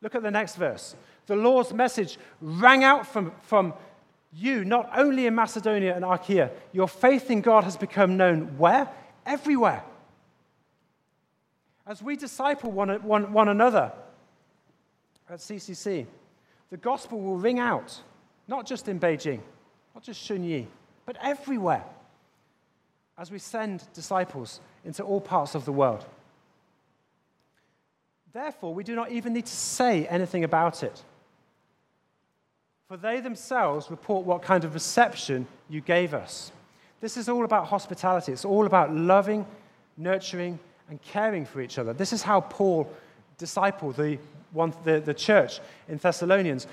[0.02, 0.96] Look at the next verse.
[1.28, 3.74] The Lord's message rang out from, from
[4.34, 6.50] you, not only in Macedonia and Achaia.
[6.74, 8.90] Your faith in God has become known where?
[9.26, 9.84] Everywhere.
[11.86, 13.92] As we disciple one, one, one another
[15.30, 16.06] at CCC,
[16.72, 18.02] the gospel will ring out,
[18.48, 19.42] not just in Beijing,
[19.94, 20.66] not just Shunyi,
[21.06, 21.84] but everywhere
[23.18, 26.06] as we send disciples into all parts of the world.
[28.34, 31.04] Therefore, we do not even need to say anything about it.
[32.88, 36.52] For they themselves report what kind of reception you gave us.
[37.02, 38.32] This is all about hospitality.
[38.32, 39.46] It's all about loving,
[39.98, 41.94] nurturing, and caring for each other.
[41.94, 42.92] This is how Paul
[43.38, 44.18] discipled the,
[44.52, 46.68] one, the, the church in Thessalonians.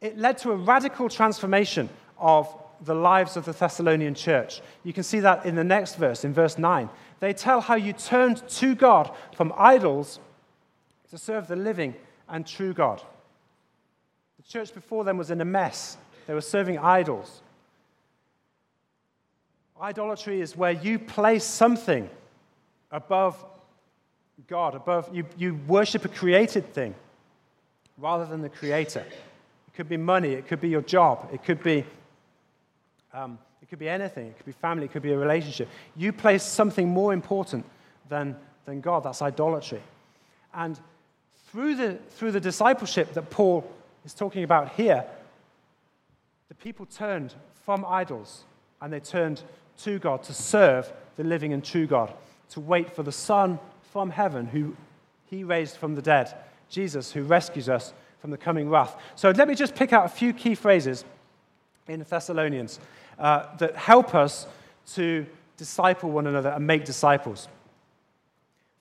[0.00, 4.60] It led to a radical transformation of the lives of the Thessalonian church.
[4.82, 6.88] You can see that in the next verse, in verse 9.
[7.20, 10.18] They tell how you turned to God from idols
[11.10, 11.94] to serve the living
[12.28, 13.02] and true God.
[14.36, 17.40] The church before them was in a mess, they were serving idols.
[19.80, 22.08] Idolatry is where you place something
[22.90, 23.44] above
[24.46, 26.94] God, above you, you worship a created thing
[27.98, 29.00] rather than the creator.
[29.00, 31.84] It could be money, it could be your job, it could be
[33.12, 34.26] um, it could be anything.
[34.26, 34.84] It could be family.
[34.84, 35.70] It could be a relationship.
[35.96, 37.64] You place something more important
[38.10, 39.04] than, than God.
[39.04, 39.80] That's idolatry.
[40.52, 40.78] And
[41.46, 43.66] through the, through the discipleship that Paul
[44.04, 45.06] is talking about here,
[46.50, 47.32] the people turned
[47.64, 48.44] from idols
[48.82, 49.42] and they turned
[49.78, 52.12] to God to serve the living and true God,
[52.50, 53.58] to wait for the Son
[53.92, 54.76] from heaven who
[55.30, 56.34] he raised from the dead,
[56.68, 58.96] Jesus, who rescues us from the coming wrath.
[59.16, 61.04] So let me just pick out a few key phrases
[61.88, 62.80] in Thessalonians
[63.18, 64.46] uh, that help us
[64.94, 67.48] to disciple one another and make disciples.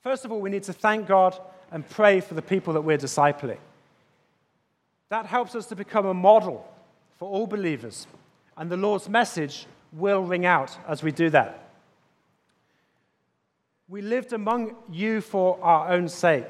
[0.01, 1.39] First of all, we need to thank God
[1.71, 3.57] and pray for the people that we're discipling.
[5.09, 6.67] That helps us to become a model
[7.19, 8.07] for all believers,
[8.57, 11.69] and the Lord's message will ring out as we do that.
[13.87, 16.47] We lived among you for our own sake,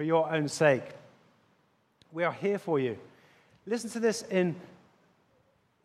[0.00, 0.84] for your own sake.
[2.10, 2.96] We are here for you.
[3.66, 4.56] Listen to this in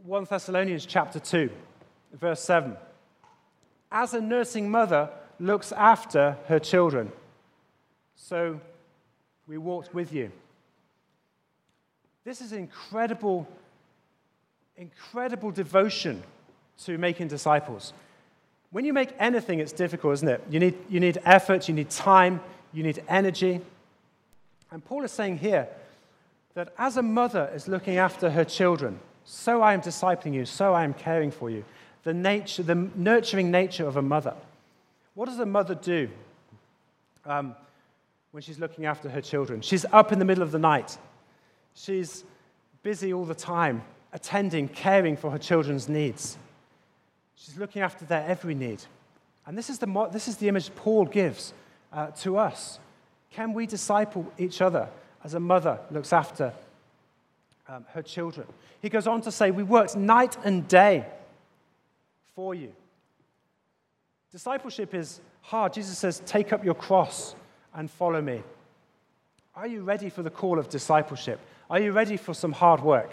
[0.06, 1.50] 1 Thessalonians chapter 2,
[2.14, 2.78] verse 7.
[3.92, 7.12] As a nursing mother looks after her children,
[8.16, 8.62] so
[9.48, 10.32] we walked with you.
[12.24, 13.46] This is incredible,
[14.78, 16.24] incredible devotion
[16.86, 17.92] to making disciples.
[18.72, 20.42] When you make anything, it's difficult, isn't it?
[20.50, 22.40] You need, you need effort, you need time,
[22.72, 23.60] you need energy.
[24.72, 25.68] And Paul is saying here
[26.54, 30.74] that as a mother is looking after her children, so I am discipling you, so
[30.74, 31.64] I am caring for you.
[32.04, 34.34] The, nature, the nurturing nature of a mother.
[35.16, 36.10] What does a mother do
[37.26, 37.56] um,
[38.32, 39.62] when she's looking after her children?
[39.62, 40.98] She's up in the middle of the night.
[41.74, 42.24] She's
[42.84, 43.82] busy all the time,
[44.14, 46.38] attending, caring for her children's needs.
[47.36, 48.84] She's looking after their every need.
[49.48, 51.54] And this is the, this is the image Paul gives
[51.92, 52.80] uh, to us.
[53.36, 54.88] Can we disciple each other
[55.24, 56.54] as a mother looks after
[57.68, 58.48] um, her children.
[58.82, 61.06] He goes on to say, We worked night and day
[62.36, 62.72] for you.
[64.32, 65.74] Discipleship is hard.
[65.74, 67.36] Jesus says, Take up your cross
[67.74, 68.42] and follow me.
[69.56, 71.40] Are you ready for the call of discipleship?
[71.70, 73.12] Are you ready for some hard work?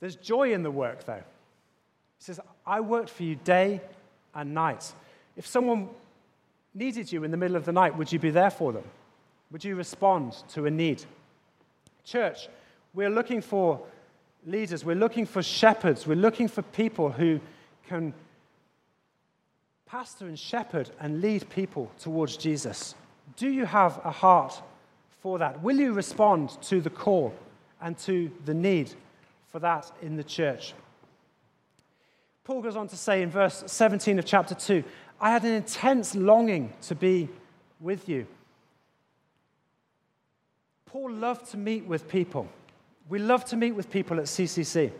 [0.00, 1.14] There's joy in the work, though.
[1.14, 3.80] He says, I worked for you day
[4.34, 4.92] and night.
[5.36, 5.88] If someone
[6.74, 8.84] needed you in the middle of the night, would you be there for them?
[9.50, 11.04] Would you respond to a need?
[12.04, 12.48] Church,
[12.94, 13.80] we're looking for
[14.46, 17.40] leaders, we're looking for shepherds, we're looking for people who
[17.88, 18.14] can
[19.86, 22.94] pastor and shepherd and lead people towards Jesus.
[23.36, 24.60] Do you have a heart
[25.20, 25.62] for that?
[25.62, 27.34] Will you respond to the call
[27.80, 28.92] and to the need
[29.50, 30.74] for that in the church?
[32.44, 34.82] Paul goes on to say in verse 17 of chapter 2
[35.20, 37.28] I had an intense longing to be
[37.78, 38.26] with you.
[40.86, 42.48] Paul loved to meet with people.
[43.08, 44.90] We love to meet with people at CCC.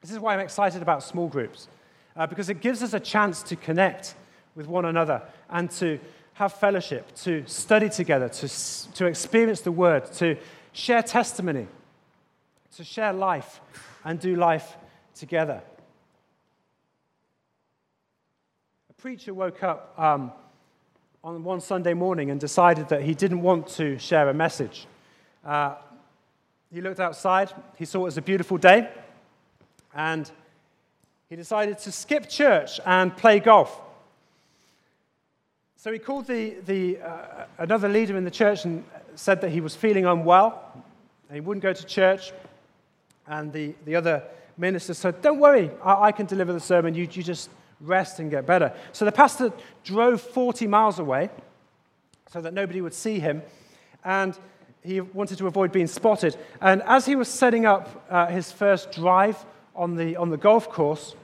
[0.00, 1.68] This is why I'm excited about small groups,
[2.16, 4.14] uh, because it gives us a chance to connect
[4.54, 6.00] with one another and to
[6.34, 10.36] have fellowship, to study together, to, to experience the word, to
[10.72, 11.66] share testimony,
[12.76, 13.60] to share life
[14.04, 14.76] and do life
[15.14, 15.62] together.
[18.98, 20.32] Preacher woke up um,
[21.22, 24.86] on one Sunday morning and decided that he didn't want to share a message.
[25.44, 25.74] Uh,
[26.72, 28.88] he looked outside, he saw it was a beautiful day,
[29.94, 30.30] and
[31.28, 33.78] he decided to skip church and play golf.
[35.76, 38.82] So he called the, the, uh, another leader in the church and
[39.14, 40.72] said that he was feeling unwell
[41.28, 42.32] and he wouldn't go to church.
[43.26, 44.22] And the, the other
[44.56, 46.94] minister said, Don't worry, I, I can deliver the sermon.
[46.94, 48.72] You, you just rest and get better.
[48.92, 49.52] So the pastor
[49.84, 51.30] drove 40 miles away
[52.30, 53.42] so that nobody would see him.
[54.04, 54.38] And
[54.82, 56.36] he wanted to avoid being spotted.
[56.60, 60.68] And as he was setting up uh, his first drive on the, on the golf
[60.68, 61.14] course,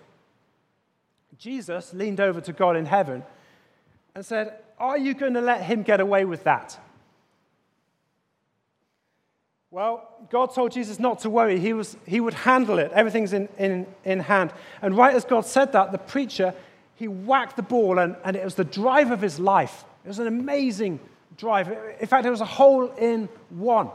[1.38, 3.22] Jesus leaned over to God in heaven
[4.14, 6.78] and said, Are you going to let him get away with that?
[9.72, 11.58] Well, God told Jesus not to worry.
[11.58, 12.92] He, was, he would handle it.
[12.92, 14.52] Everything's in, in, in hand.
[14.82, 16.52] And right as God said that, the preacher,
[16.96, 19.84] he whacked the ball, and, and it was the drive of his life.
[20.04, 21.00] It was an amazing
[21.38, 21.74] drive.
[21.98, 23.88] In fact, it was a hole in one.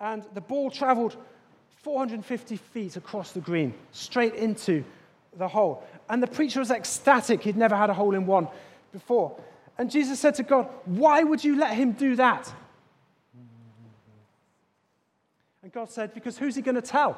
[0.00, 1.14] And the ball traveled
[1.82, 4.82] 450 feet across the green, straight into
[5.36, 5.84] the hole.
[6.08, 7.42] And the preacher was ecstatic.
[7.42, 8.48] He'd never had a hole in one
[8.92, 9.38] before.
[9.76, 12.50] And Jesus said to God, Why would you let him do that?
[15.70, 17.16] And God said, Because who's he going to tell?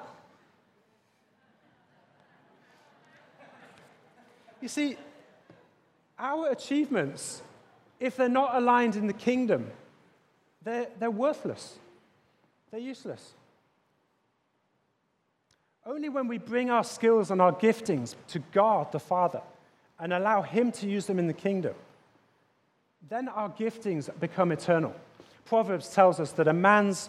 [4.61, 4.99] You see,
[6.19, 7.41] our achievements,
[7.99, 9.71] if they're not aligned in the kingdom,
[10.63, 11.79] they're, they're worthless,
[12.71, 13.33] they're useless.
[15.87, 19.41] Only when we bring our skills and our giftings to God the Father
[19.99, 21.75] and allow Him to use them in the kingdom,
[23.09, 24.95] then our giftings become eternal.
[25.47, 27.09] Proverbs tells us that a man's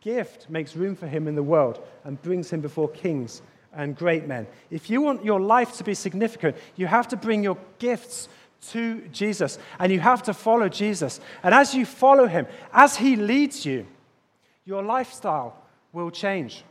[0.00, 3.42] gift makes room for him in the world and brings him before kings
[3.72, 4.46] and great men.
[4.70, 8.28] If you want your life to be significant, you have to bring your gifts
[8.70, 11.20] to Jesus and you have to follow Jesus.
[11.42, 13.86] And as you follow him, as he leads you,
[14.64, 15.56] your lifestyle
[15.92, 16.64] will change.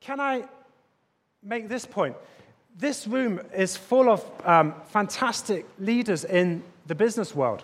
[0.00, 0.44] Can I
[1.42, 2.16] make this point?
[2.76, 7.62] This room is full of um, fantastic leaders in the business world,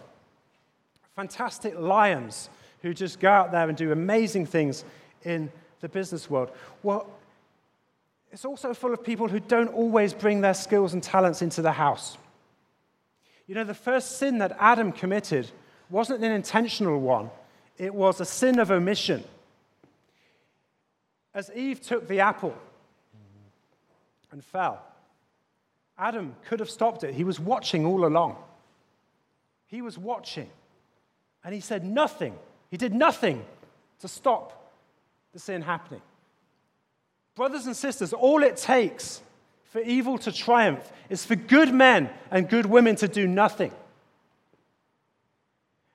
[1.16, 2.48] fantastic lions
[2.82, 4.84] who just go out there and do amazing things
[5.24, 6.50] in the business world.
[6.82, 7.08] Well,
[8.32, 11.72] it's also full of people who don't always bring their skills and talents into the
[11.72, 12.16] house.
[13.46, 15.50] You know, the first sin that Adam committed
[15.88, 17.30] wasn't an intentional one,
[17.76, 19.24] it was a sin of omission.
[21.34, 22.56] As Eve took the apple
[24.30, 24.82] and fell,
[25.98, 27.14] Adam could have stopped it.
[27.14, 28.36] He was watching all along.
[29.66, 30.48] He was watching.
[31.44, 32.36] And he said nothing
[32.70, 33.44] he did nothing
[34.00, 34.72] to stop
[35.32, 36.02] the sin happening.
[37.34, 39.22] Brothers and sisters, all it takes
[39.70, 43.72] for evil to triumph is for good men and good women to do nothing.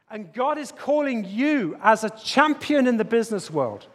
[0.09, 3.85] And God is calling you as a champion in the business world,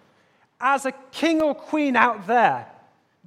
[0.60, 2.66] as a king or queen out there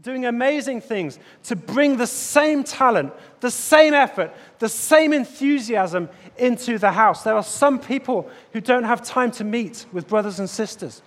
[0.01, 6.77] doing amazing things to bring the same talent, the same effort, the same enthusiasm into
[6.77, 7.23] the house.
[7.23, 11.01] There are some people who don't have time to meet with brothers and sisters.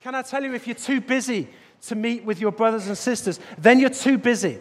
[0.00, 1.48] Can I tell you, if you're too busy
[1.82, 4.58] to meet with your brothers and sisters, then you're too busy.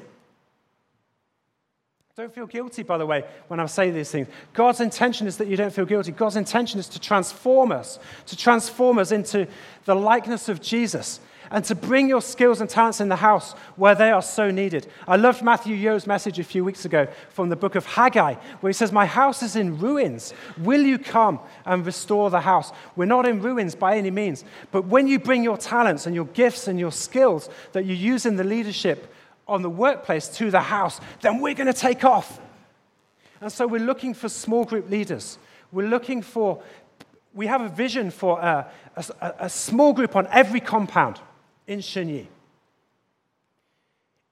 [2.15, 4.27] Don't feel guilty, by the way, when I say these things.
[4.53, 6.11] God's intention is that you don't feel guilty.
[6.11, 9.47] God's intention is to transform us, to transform us into
[9.85, 13.95] the likeness of Jesus and to bring your skills and talents in the house where
[13.95, 14.87] they are so needed.
[15.07, 18.69] I loved Matthew Yo's message a few weeks ago from the book of Haggai, where
[18.69, 20.33] he says, My house is in ruins.
[20.57, 22.71] Will you come and restore the house?
[22.95, 26.25] We're not in ruins by any means, but when you bring your talents and your
[26.25, 29.13] gifts and your skills that you use in the leadership
[29.47, 32.39] on the workplace to the house, then we're going to take off.
[33.41, 35.39] And so we're looking for small group leaders.
[35.71, 36.61] We're looking for,
[37.33, 41.19] we have a vision for a, a, a small group on every compound
[41.69, 42.25] in Shunyi.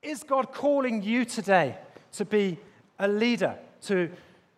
[0.02, 1.78] Is God calling you today
[2.14, 2.58] to be
[2.98, 4.10] a leader, to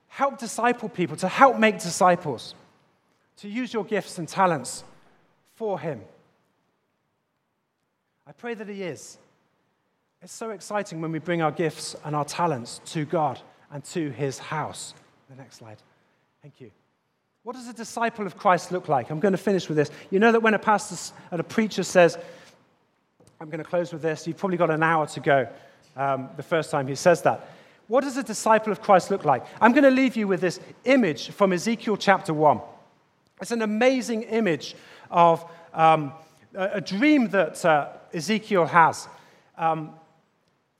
[0.07, 2.55] help disciple people, to help make disciples,
[3.37, 4.85] to use your gifts and talents
[5.55, 6.01] for Him?
[8.25, 9.17] I pray that He is.
[10.21, 13.39] It's so exciting when we bring our gifts and our talents to God
[13.71, 14.93] and to His house.
[15.29, 15.77] The next slide.
[16.41, 16.71] Thank you.
[17.43, 19.09] What does a disciple of Christ look like?
[19.09, 19.91] I'm going to finish with this.
[20.11, 22.17] You know that when a pastor and a preacher says,
[23.41, 24.27] I'm going to close with this.
[24.27, 25.47] You've probably got an hour to go
[25.95, 27.49] um, the first time he says that.
[27.87, 29.45] What does a disciple of Christ look like?
[29.61, 32.59] I'm going to leave you with this image from Ezekiel chapter 1.
[33.41, 34.75] It's an amazing image
[35.09, 36.11] of um,
[36.53, 39.07] a, dream that uh, Ezekiel has.
[39.57, 39.93] Um,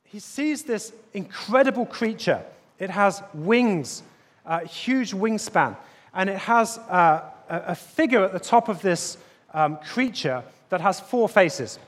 [0.04, 2.42] he sees this incredible creature.
[2.78, 4.02] It has wings,
[4.44, 5.78] a huge wingspan,
[6.12, 9.16] and it has uh, a, a, figure at the top of this
[9.54, 11.78] um, creature that has four faces.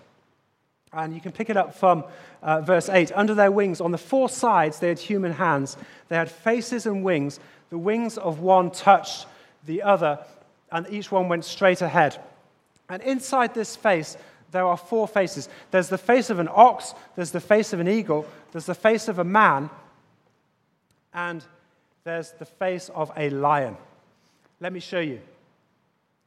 [0.92, 2.04] And you can pick it up from
[2.42, 3.12] uh, verse 8.
[3.14, 5.76] Under their wings, on the four sides, they had human hands.
[6.08, 7.40] They had faces and wings.
[7.70, 9.26] The wings of one touched
[9.64, 10.18] the other,
[10.70, 12.18] and each one went straight ahead.
[12.88, 14.16] And inside this face,
[14.50, 17.88] there are four faces there's the face of an ox, there's the face of an
[17.88, 19.70] eagle, there's the face of a man,
[21.14, 21.42] and
[22.04, 23.76] there's the face of a lion.
[24.60, 25.20] Let me show you.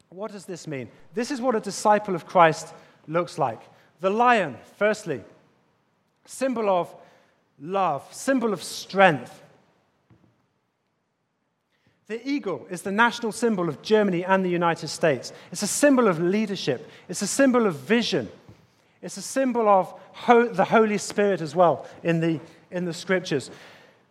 [0.09, 0.89] What does this mean?
[1.13, 2.73] This is what a disciple of Christ
[3.07, 3.61] looks like.
[4.05, 5.23] The lion, firstly,
[6.27, 6.93] symbol of
[7.59, 9.41] love, symbol of strength.
[12.05, 15.33] The eagle is the national symbol of Germany and the United States.
[15.51, 18.29] It's a symbol of leadership, it's a symbol of vision,
[19.01, 22.39] it's a symbol of ho- the Holy Spirit as well in the,
[22.69, 23.49] in the scriptures.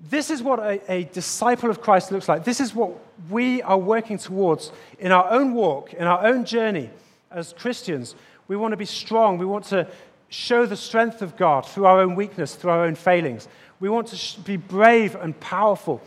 [0.01, 2.43] This is what a, a disciple of Christ looks like.
[2.43, 2.91] This is what
[3.31, 6.91] we are working towards in our own walk, in our own journey
[7.31, 8.17] as Christians.
[8.49, 9.39] We want to be strong.
[9.39, 9.89] We want to
[10.29, 13.49] show the strength of God through our own weakness, through our own failings.
[13.81, 16.03] We want to be brave and powerful.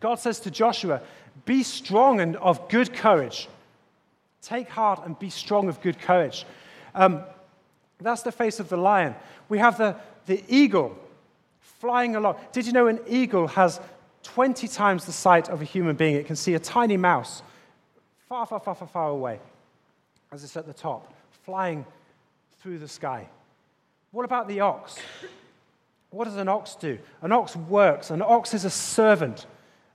[0.00, 1.02] God says to Joshua,
[1.44, 3.48] Be strong and of good courage.
[4.42, 6.46] Take heart and be strong of good courage.
[6.94, 7.22] Um,
[7.98, 9.14] that's the face of the lion.
[9.48, 9.96] We have the,
[10.26, 10.98] the eagle
[11.60, 12.36] flying along.
[12.52, 13.80] Did you know an eagle has
[14.22, 16.16] 20 times the sight of a human being?
[16.16, 17.42] It can see a tiny mouse
[18.28, 19.40] far, far, far, far, far away
[20.32, 21.12] as it's at the top,
[21.44, 21.84] flying
[22.60, 23.28] through the sky.
[24.12, 24.96] What about the ox?
[26.10, 26.98] What does an ox do?
[27.22, 28.10] An ox works.
[28.10, 29.46] An ox is a servant.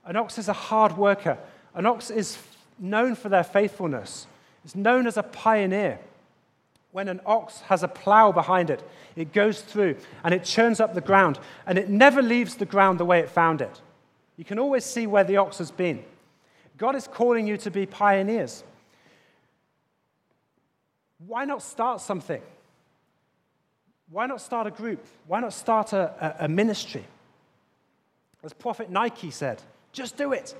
[0.04, 1.38] An ox is a hard worker.
[1.74, 2.38] An ox is
[2.78, 4.26] known for their faithfulness.
[4.64, 5.98] It's known as a pioneer.
[6.92, 8.82] When an ox has a plow behind it,
[9.16, 12.98] it goes through and it churns up the ground, and it never leaves the ground
[12.98, 13.82] the way it found it.
[14.38, 16.02] You can always see where the ox has been.
[16.78, 18.64] God is calling you to be pioneers.
[21.18, 22.42] Why not start something?
[24.10, 25.04] Why not start a group?
[25.26, 27.04] Why not start a, a, a ministry?
[28.44, 29.60] As Prophet Nike said,
[29.92, 30.54] just do it.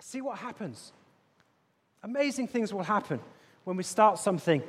[0.00, 0.92] See what happens.
[2.02, 3.20] Amazing things will happen
[3.64, 4.62] when we start something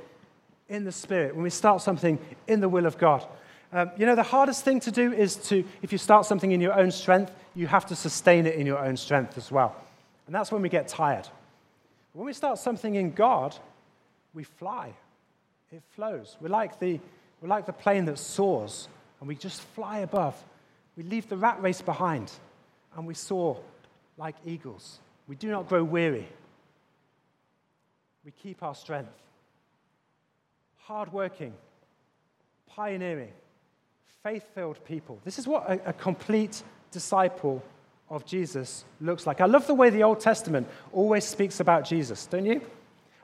[0.68, 3.26] in the Spirit, when we start something in the will of God.
[3.74, 6.60] Um, you know, the hardest thing to do is to, if you start something in
[6.60, 9.76] your own strength, you have to sustain it in your own strength as well.
[10.26, 11.28] And that's when we get tired.
[12.14, 13.56] When we start something in God,
[14.34, 14.94] we fly.
[15.72, 16.38] It flows.
[16.42, 17.00] We're like the,
[17.42, 18.88] we're like the plane that soars,
[19.20, 20.42] and we just fly above.
[20.98, 22.32] We leave the rat race behind,
[22.96, 23.60] and we soar
[24.18, 25.00] like eagles.
[25.28, 26.28] We do not grow weary
[28.24, 29.12] we keep our strength.
[30.78, 31.54] Hardworking,
[32.68, 33.32] pioneering,
[34.24, 35.20] faith filled people.
[35.24, 37.64] This is what a, a complete disciple
[38.12, 39.42] of Jesus looks like.
[39.42, 42.62] I love the way the Old Testament always speaks about Jesus, don't you?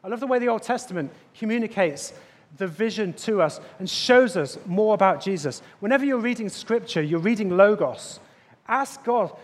[0.04, 2.14] I love the way the Old Testament communicates
[2.58, 5.62] the vision to us and shows us more about Jesus.
[5.82, 8.22] Whenever you're reading scripture, you're reading Logos,
[8.68, 9.36] ask God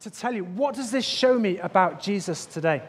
[0.00, 2.82] to tell you, what does this show me about Jesus today?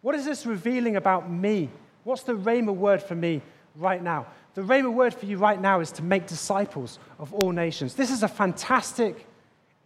[0.00, 1.68] What is this revealing about me?
[2.04, 3.42] What's the Rhema word for me
[3.76, 4.26] right now?
[4.54, 7.94] The Rhema word for you right now is to make disciples of all nations.
[7.94, 9.26] This is a fantastic,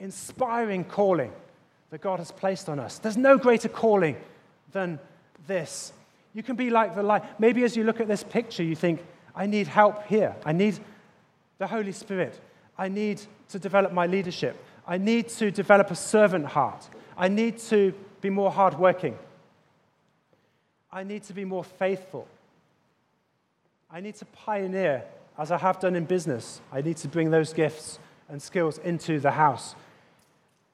[0.03, 1.33] inspiring calling
[1.91, 2.99] that God has placed on us.
[2.99, 4.17] There's no greater calling
[4.73, 4.99] than
[5.47, 5.93] this.
[6.35, 7.23] You can be like the light.
[7.39, 9.01] Maybe as you look at this picture, you think,
[9.35, 10.35] I need help here.
[10.45, 10.79] I need
[11.59, 12.39] the Holy Spirit.
[12.77, 14.57] I need to develop my leadership.
[14.87, 16.89] I need to develop a servant heart.
[17.17, 19.17] I need to be more hardworking.
[20.91, 22.27] I need to be more faithful.
[23.91, 25.05] I need to pioneer
[25.39, 26.61] as I have done in business.
[26.73, 27.99] I need to bring those gifts
[28.29, 29.75] and skills into the house.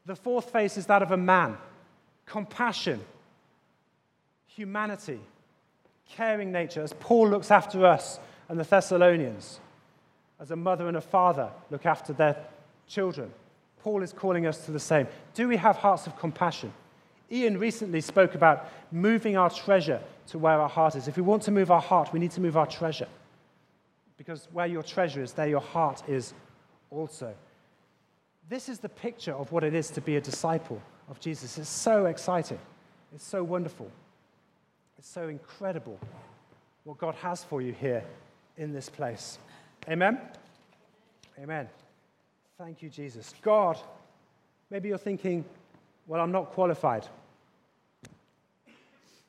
[0.08, 1.58] The fourth face is that of a man
[2.24, 3.00] compassion,
[4.46, 5.20] humanity,
[6.08, 9.60] caring nature, as Paul looks after us and the Thessalonians,
[10.40, 12.42] as a mother and a father look after their
[12.86, 13.30] children.
[13.82, 15.06] Paul is calling us to the same.
[15.34, 16.72] Do we have hearts of compassion?
[17.30, 21.06] Ian recently spoke about moving our treasure to where our heart is.
[21.06, 23.08] If we want to move our heart, we need to move our treasure.
[24.16, 26.32] Because where your treasure is, there your heart is
[26.90, 27.34] also.
[28.48, 30.80] This is the picture of what it is to be a disciple
[31.10, 31.58] of Jesus.
[31.58, 32.58] It's so exciting.
[33.14, 33.90] It's so wonderful.
[34.98, 35.98] It's so incredible
[36.84, 38.02] what God has for you here
[38.56, 39.38] in this place.
[39.88, 40.18] Amen?
[41.38, 41.68] Amen.
[42.56, 43.34] Thank you, Jesus.
[43.42, 43.78] God,
[44.70, 45.44] maybe you're thinking,
[46.06, 47.06] well, I'm not qualified.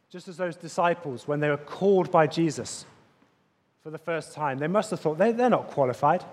[0.09, 2.85] Just as those disciples, when they were called by Jesus,
[3.83, 6.23] for the first time, they must have thought they, they're not qualified.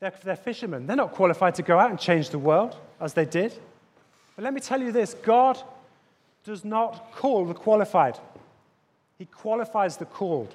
[0.00, 0.86] They're, they're fishermen.
[0.86, 3.52] They're not qualified to go out and change the world as they did.
[4.34, 5.62] But let me tell you this God
[6.44, 8.18] does not call the qualified,
[9.18, 10.54] He qualifies the called.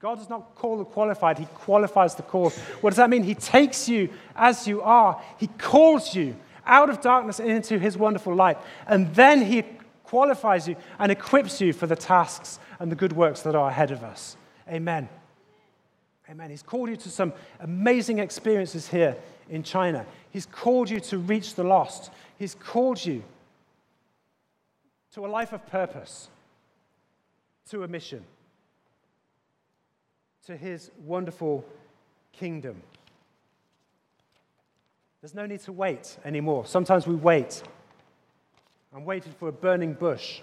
[0.00, 2.52] God does not call the qualified, He qualifies the called.
[2.82, 3.24] What does that mean?
[3.24, 8.34] He takes you as you are, He calls you out of darkness into His wonderful
[8.34, 9.64] light, and then He
[10.04, 13.90] qualifies you and equips you for the tasks and the good works that are ahead
[13.90, 14.36] of us.
[14.68, 15.08] Amen.
[16.30, 16.50] Amen.
[16.50, 19.16] He's called you to some amazing experiences here
[19.48, 20.04] in China.
[20.30, 22.10] He's called you to reach the lost.
[22.38, 23.24] He's called you
[25.12, 26.28] to a life of purpose,
[27.70, 28.24] to a mission
[30.48, 31.62] to his wonderful
[32.32, 32.80] kingdom.
[35.20, 36.64] There's no need to wait anymore.
[36.64, 37.62] Sometimes we wait.
[38.94, 40.40] I'm waiting for a burning bush.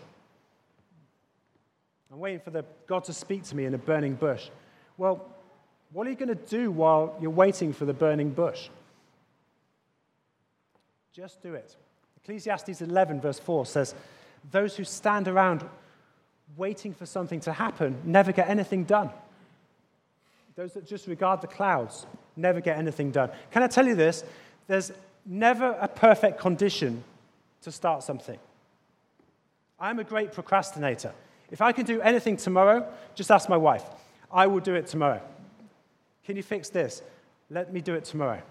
[2.12, 4.50] I'm waiting for the, God to speak to me in a burning bush.
[4.96, 5.26] Well,
[5.96, 8.68] what are you going to do while you're waiting for the burning bush?
[11.14, 11.74] Just do it.
[12.22, 13.96] Ecclesiastes 11, verse 4 says,
[14.52, 15.64] Those who stand around
[16.58, 19.10] waiting for something to happen never get anything done.
[20.58, 23.30] Those that just regard the clouds never get anything done.
[23.52, 24.26] Can I tell you this?
[24.68, 24.92] There's
[25.26, 27.06] never a perfect condition
[27.62, 28.38] to start something.
[29.80, 31.14] I'm a great procrastinator.
[31.52, 32.86] If I can do anything tomorrow,
[33.16, 33.86] just ask my wife.
[34.30, 35.22] I will do it tomorrow.
[36.26, 37.02] Can you fix this?
[37.50, 38.42] Let me do it tomorrow.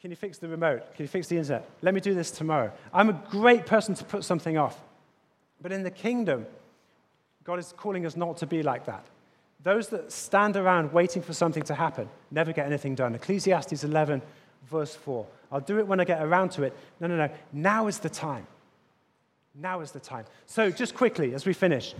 [0.00, 0.94] Can you fix the remote?
[0.94, 1.68] Can you fix the internet?
[1.82, 2.72] Let me do this tomorrow.
[2.92, 4.80] I'm a great person to put something off.
[5.60, 6.46] But in the kingdom,
[7.44, 9.04] God is calling us not to be like that.
[9.62, 13.14] Those that stand around waiting for something to happen never get anything done.
[13.14, 14.22] Ecclesiastes 11,
[14.70, 15.26] verse 4.
[15.52, 16.74] I'll do it when I get around to it.
[16.98, 17.28] No, no, no.
[17.52, 18.46] Now is the time.
[19.54, 20.24] Now is the time.
[20.46, 21.94] So, just quickly as we finish,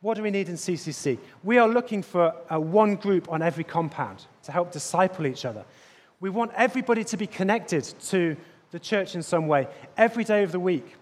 [0.00, 1.18] what do we need in CCC?
[1.42, 5.64] We are looking for one group on every compound to help disciple each other.
[6.20, 8.36] We want everybody to be connected to
[8.70, 10.94] the church in some way every day of the week.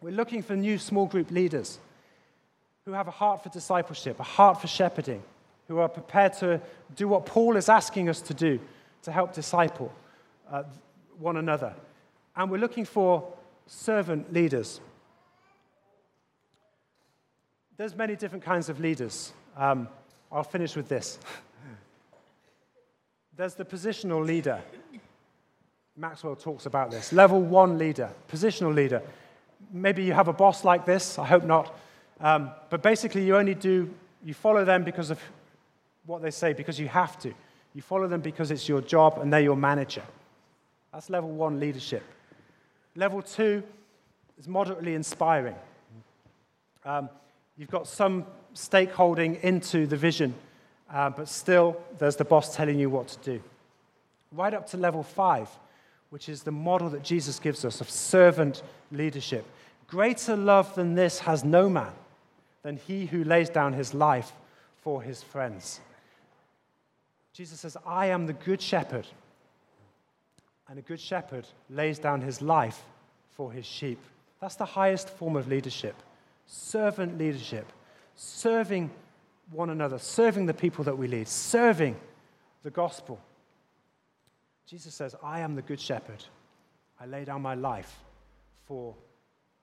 [0.00, 1.78] We're looking for new small group leaders
[2.84, 5.22] who have a heart for discipleship, a heart for shepherding,
[5.68, 6.60] who are prepared to
[6.94, 8.60] do what Paul is asking us to do
[9.02, 9.92] to help disciple
[10.50, 10.62] uh,
[11.18, 11.74] one another.
[12.36, 13.26] And we're looking for
[13.66, 14.80] servant leaders.
[17.76, 19.32] There's many different kinds of leaders.
[19.56, 19.88] Um,
[20.32, 21.18] I'll finish with this.
[23.36, 24.62] There's the positional leader.
[25.94, 27.12] Maxwell talks about this.
[27.12, 29.02] Level one leader, positional leader.
[29.72, 31.78] Maybe you have a boss like this, I hope not.
[32.20, 33.92] Um, but basically, you only do,
[34.24, 35.20] you follow them because of
[36.06, 37.34] what they say, because you have to.
[37.74, 40.02] You follow them because it's your job and they're your manager.
[40.94, 42.02] That's level one leadership.
[42.94, 43.62] Level two
[44.38, 45.56] is moderately inspiring.
[46.86, 47.10] Um,
[47.56, 50.34] you've got some stakeholding into the vision,
[50.92, 53.42] uh, but still there's the boss telling you what to do.
[54.32, 55.48] Right up to level five,
[56.10, 59.46] which is the model that Jesus gives us of servant leadership.
[59.88, 61.92] Greater love than this has no man
[62.62, 64.32] than he who lays down his life
[64.82, 65.80] for his friends.
[67.32, 69.06] Jesus says, I am the good shepherd.
[70.68, 72.82] And a good shepherd lays down his life
[73.36, 74.00] for his sheep.
[74.40, 75.94] That's the highest form of leadership
[76.46, 77.72] servant leadership,
[78.14, 78.90] serving
[79.50, 81.96] one another, serving the people that we lead, serving
[82.62, 83.20] the gospel.
[84.66, 86.24] Jesus says, I am the good shepherd.
[87.00, 88.00] I lay down my life
[88.66, 88.94] for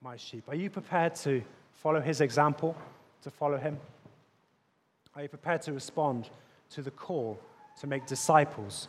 [0.02, 0.44] my sheep.
[0.48, 2.78] Are you prepared to follow his example?
[3.24, 3.80] to follow him?
[5.16, 6.30] Are you prepared to respond
[6.72, 7.40] to the call
[7.80, 8.88] to make disciples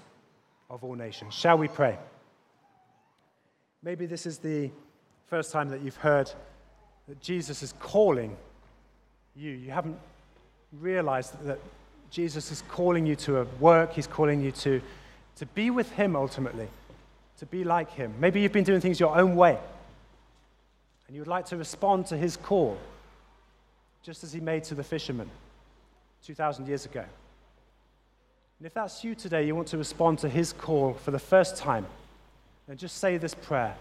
[0.68, 1.34] of all nations?
[1.34, 1.98] Shall we pray?
[3.82, 4.70] Maybe this is the
[5.26, 6.30] first time that you've heard
[7.08, 8.36] that Jesus is calling
[9.36, 9.50] you.
[9.50, 9.98] You haven't
[10.72, 11.58] realized that
[12.10, 14.80] Jesus is calling you to a work, He's calling you to,
[15.36, 16.68] to be with Him ultimately,
[17.38, 18.14] to be like Him.
[18.20, 19.58] Maybe you've been doing things your own way,
[21.06, 22.78] and you would like to respond to His call
[24.04, 25.28] just as he made to the fishermen
[26.26, 27.04] 2,000 years ago.
[28.60, 31.56] And if that's you today, you want to respond to his call for the first
[31.56, 31.86] time,
[32.68, 33.74] then just say this prayer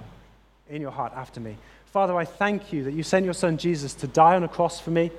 [0.70, 1.58] in your heart after me.
[1.94, 4.80] Father, I thank you that you sent your son Jesus to die on a cross
[4.80, 5.12] for me,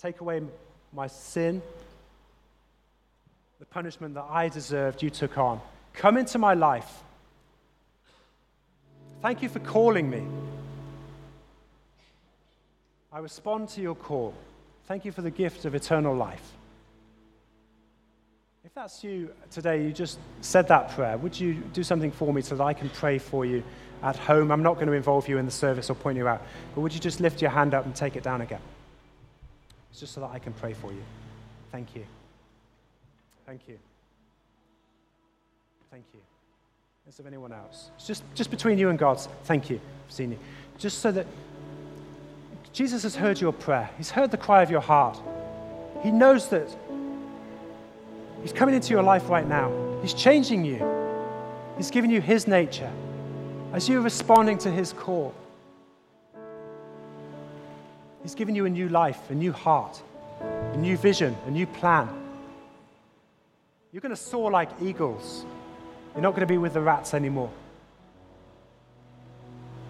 [0.00, 0.40] take away
[0.92, 1.60] my sin,
[3.58, 5.60] the punishment that I deserved, you took on.
[5.92, 7.02] Come into my life.
[9.22, 10.22] Thank you for calling me.
[13.12, 14.32] I respond to your call.
[14.86, 16.52] Thank you for the gift of eternal life.
[18.64, 22.40] If that's you today, you just said that prayer, would you do something for me
[22.40, 23.64] so that I can pray for you
[24.02, 24.50] at home?
[24.50, 26.42] I'm not going to involve you in the service or point you out,
[26.74, 28.60] but would you just lift your hand up and take it down again?
[29.90, 31.02] It's just so that I can pray for you.
[31.70, 32.04] Thank you.
[33.46, 33.78] Thank you.
[35.90, 36.20] Thank you.
[37.08, 37.90] Is there anyone else?
[37.96, 39.20] It's just, just between you and God.
[39.44, 40.38] Thank you for seeing you.
[40.78, 41.26] Just so that
[42.72, 45.20] Jesus has heard your prayer, He's heard the cry of your heart.
[46.02, 46.68] He knows that
[48.40, 49.70] He's coming into your life right now.
[50.00, 50.82] He's changing you,
[51.76, 52.90] He's giving you His nature
[53.72, 55.34] as you're responding to His call.
[58.22, 60.00] He's given you a new life, a new heart,
[60.40, 62.08] a new vision, a new plan.
[63.92, 65.44] You're going to soar like eagles.
[66.14, 67.50] You're not going to be with the rats anymore.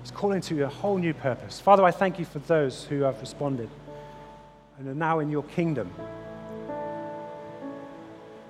[0.03, 1.61] He's calling to you a whole new purpose.
[1.61, 3.69] Father, I thank you for those who have responded
[4.79, 5.93] and are now in your kingdom.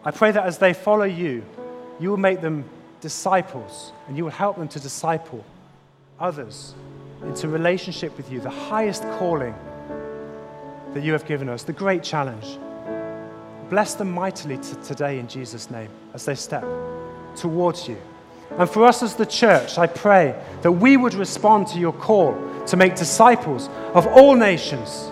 [0.04, 1.44] I pray that as they follow you,
[2.00, 2.64] you will make them
[3.02, 5.44] disciples and you will help them to disciple
[6.18, 6.74] others
[7.22, 9.54] into relationship with you, the highest calling
[10.94, 12.58] that you have given us, the great challenge.
[13.68, 16.64] Bless them mightily t- today in Jesus' name as they step
[17.36, 17.96] towards you.
[18.58, 22.34] And for us as the church, I pray that we would respond to your call
[22.66, 25.10] to make disciples of all nations.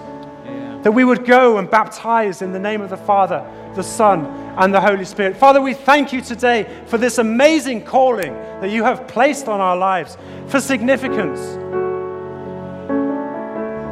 [0.83, 4.27] That we would go and baptize in the name of the Father, the Son,
[4.57, 5.37] and the Holy Spirit.
[5.37, 9.77] Father, we thank you today for this amazing calling that you have placed on our
[9.77, 10.17] lives,
[10.49, 11.59] for significance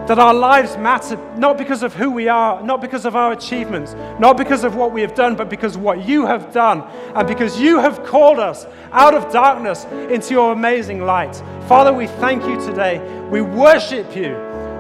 [0.09, 3.95] that our lives matter not because of who we are, not because of our achievements,
[4.19, 6.81] not because of what we have done, but because of what you have done
[7.15, 11.37] and because you have called us out of darkness into your amazing light.
[11.69, 12.99] Father, we thank you today.
[13.29, 14.35] We worship you.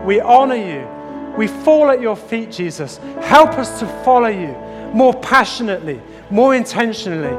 [0.06, 0.97] We honor you.
[1.38, 2.96] We fall at your feet, Jesus.
[3.22, 4.48] Help us to follow you
[4.92, 7.36] more passionately, more intentionally,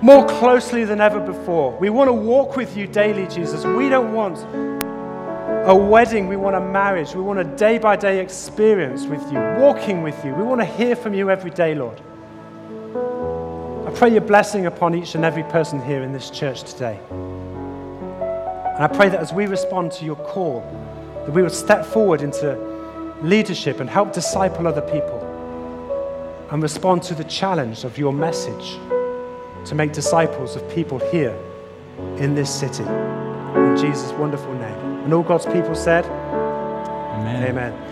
[0.00, 1.76] more closely than ever before.
[1.76, 3.64] We want to walk with you daily, Jesus.
[3.64, 4.38] We don't want
[5.68, 9.40] a wedding, we want a marriage, we want a day by day experience with you,
[9.58, 10.32] walking with you.
[10.32, 12.00] We want to hear from you every day, Lord.
[13.88, 17.00] I pray your blessing upon each and every person here in this church today.
[17.10, 20.60] And I pray that as we respond to your call,
[21.26, 22.56] that we would step forward into
[23.20, 25.22] leadership and help disciple other people
[26.50, 28.78] and respond to the challenge of your message
[29.64, 31.36] to make disciples of people here
[32.18, 32.84] in this city.
[32.84, 35.02] In Jesus' wonderful name.
[35.04, 37.42] And all God's people said, Amen.
[37.42, 37.82] Amen.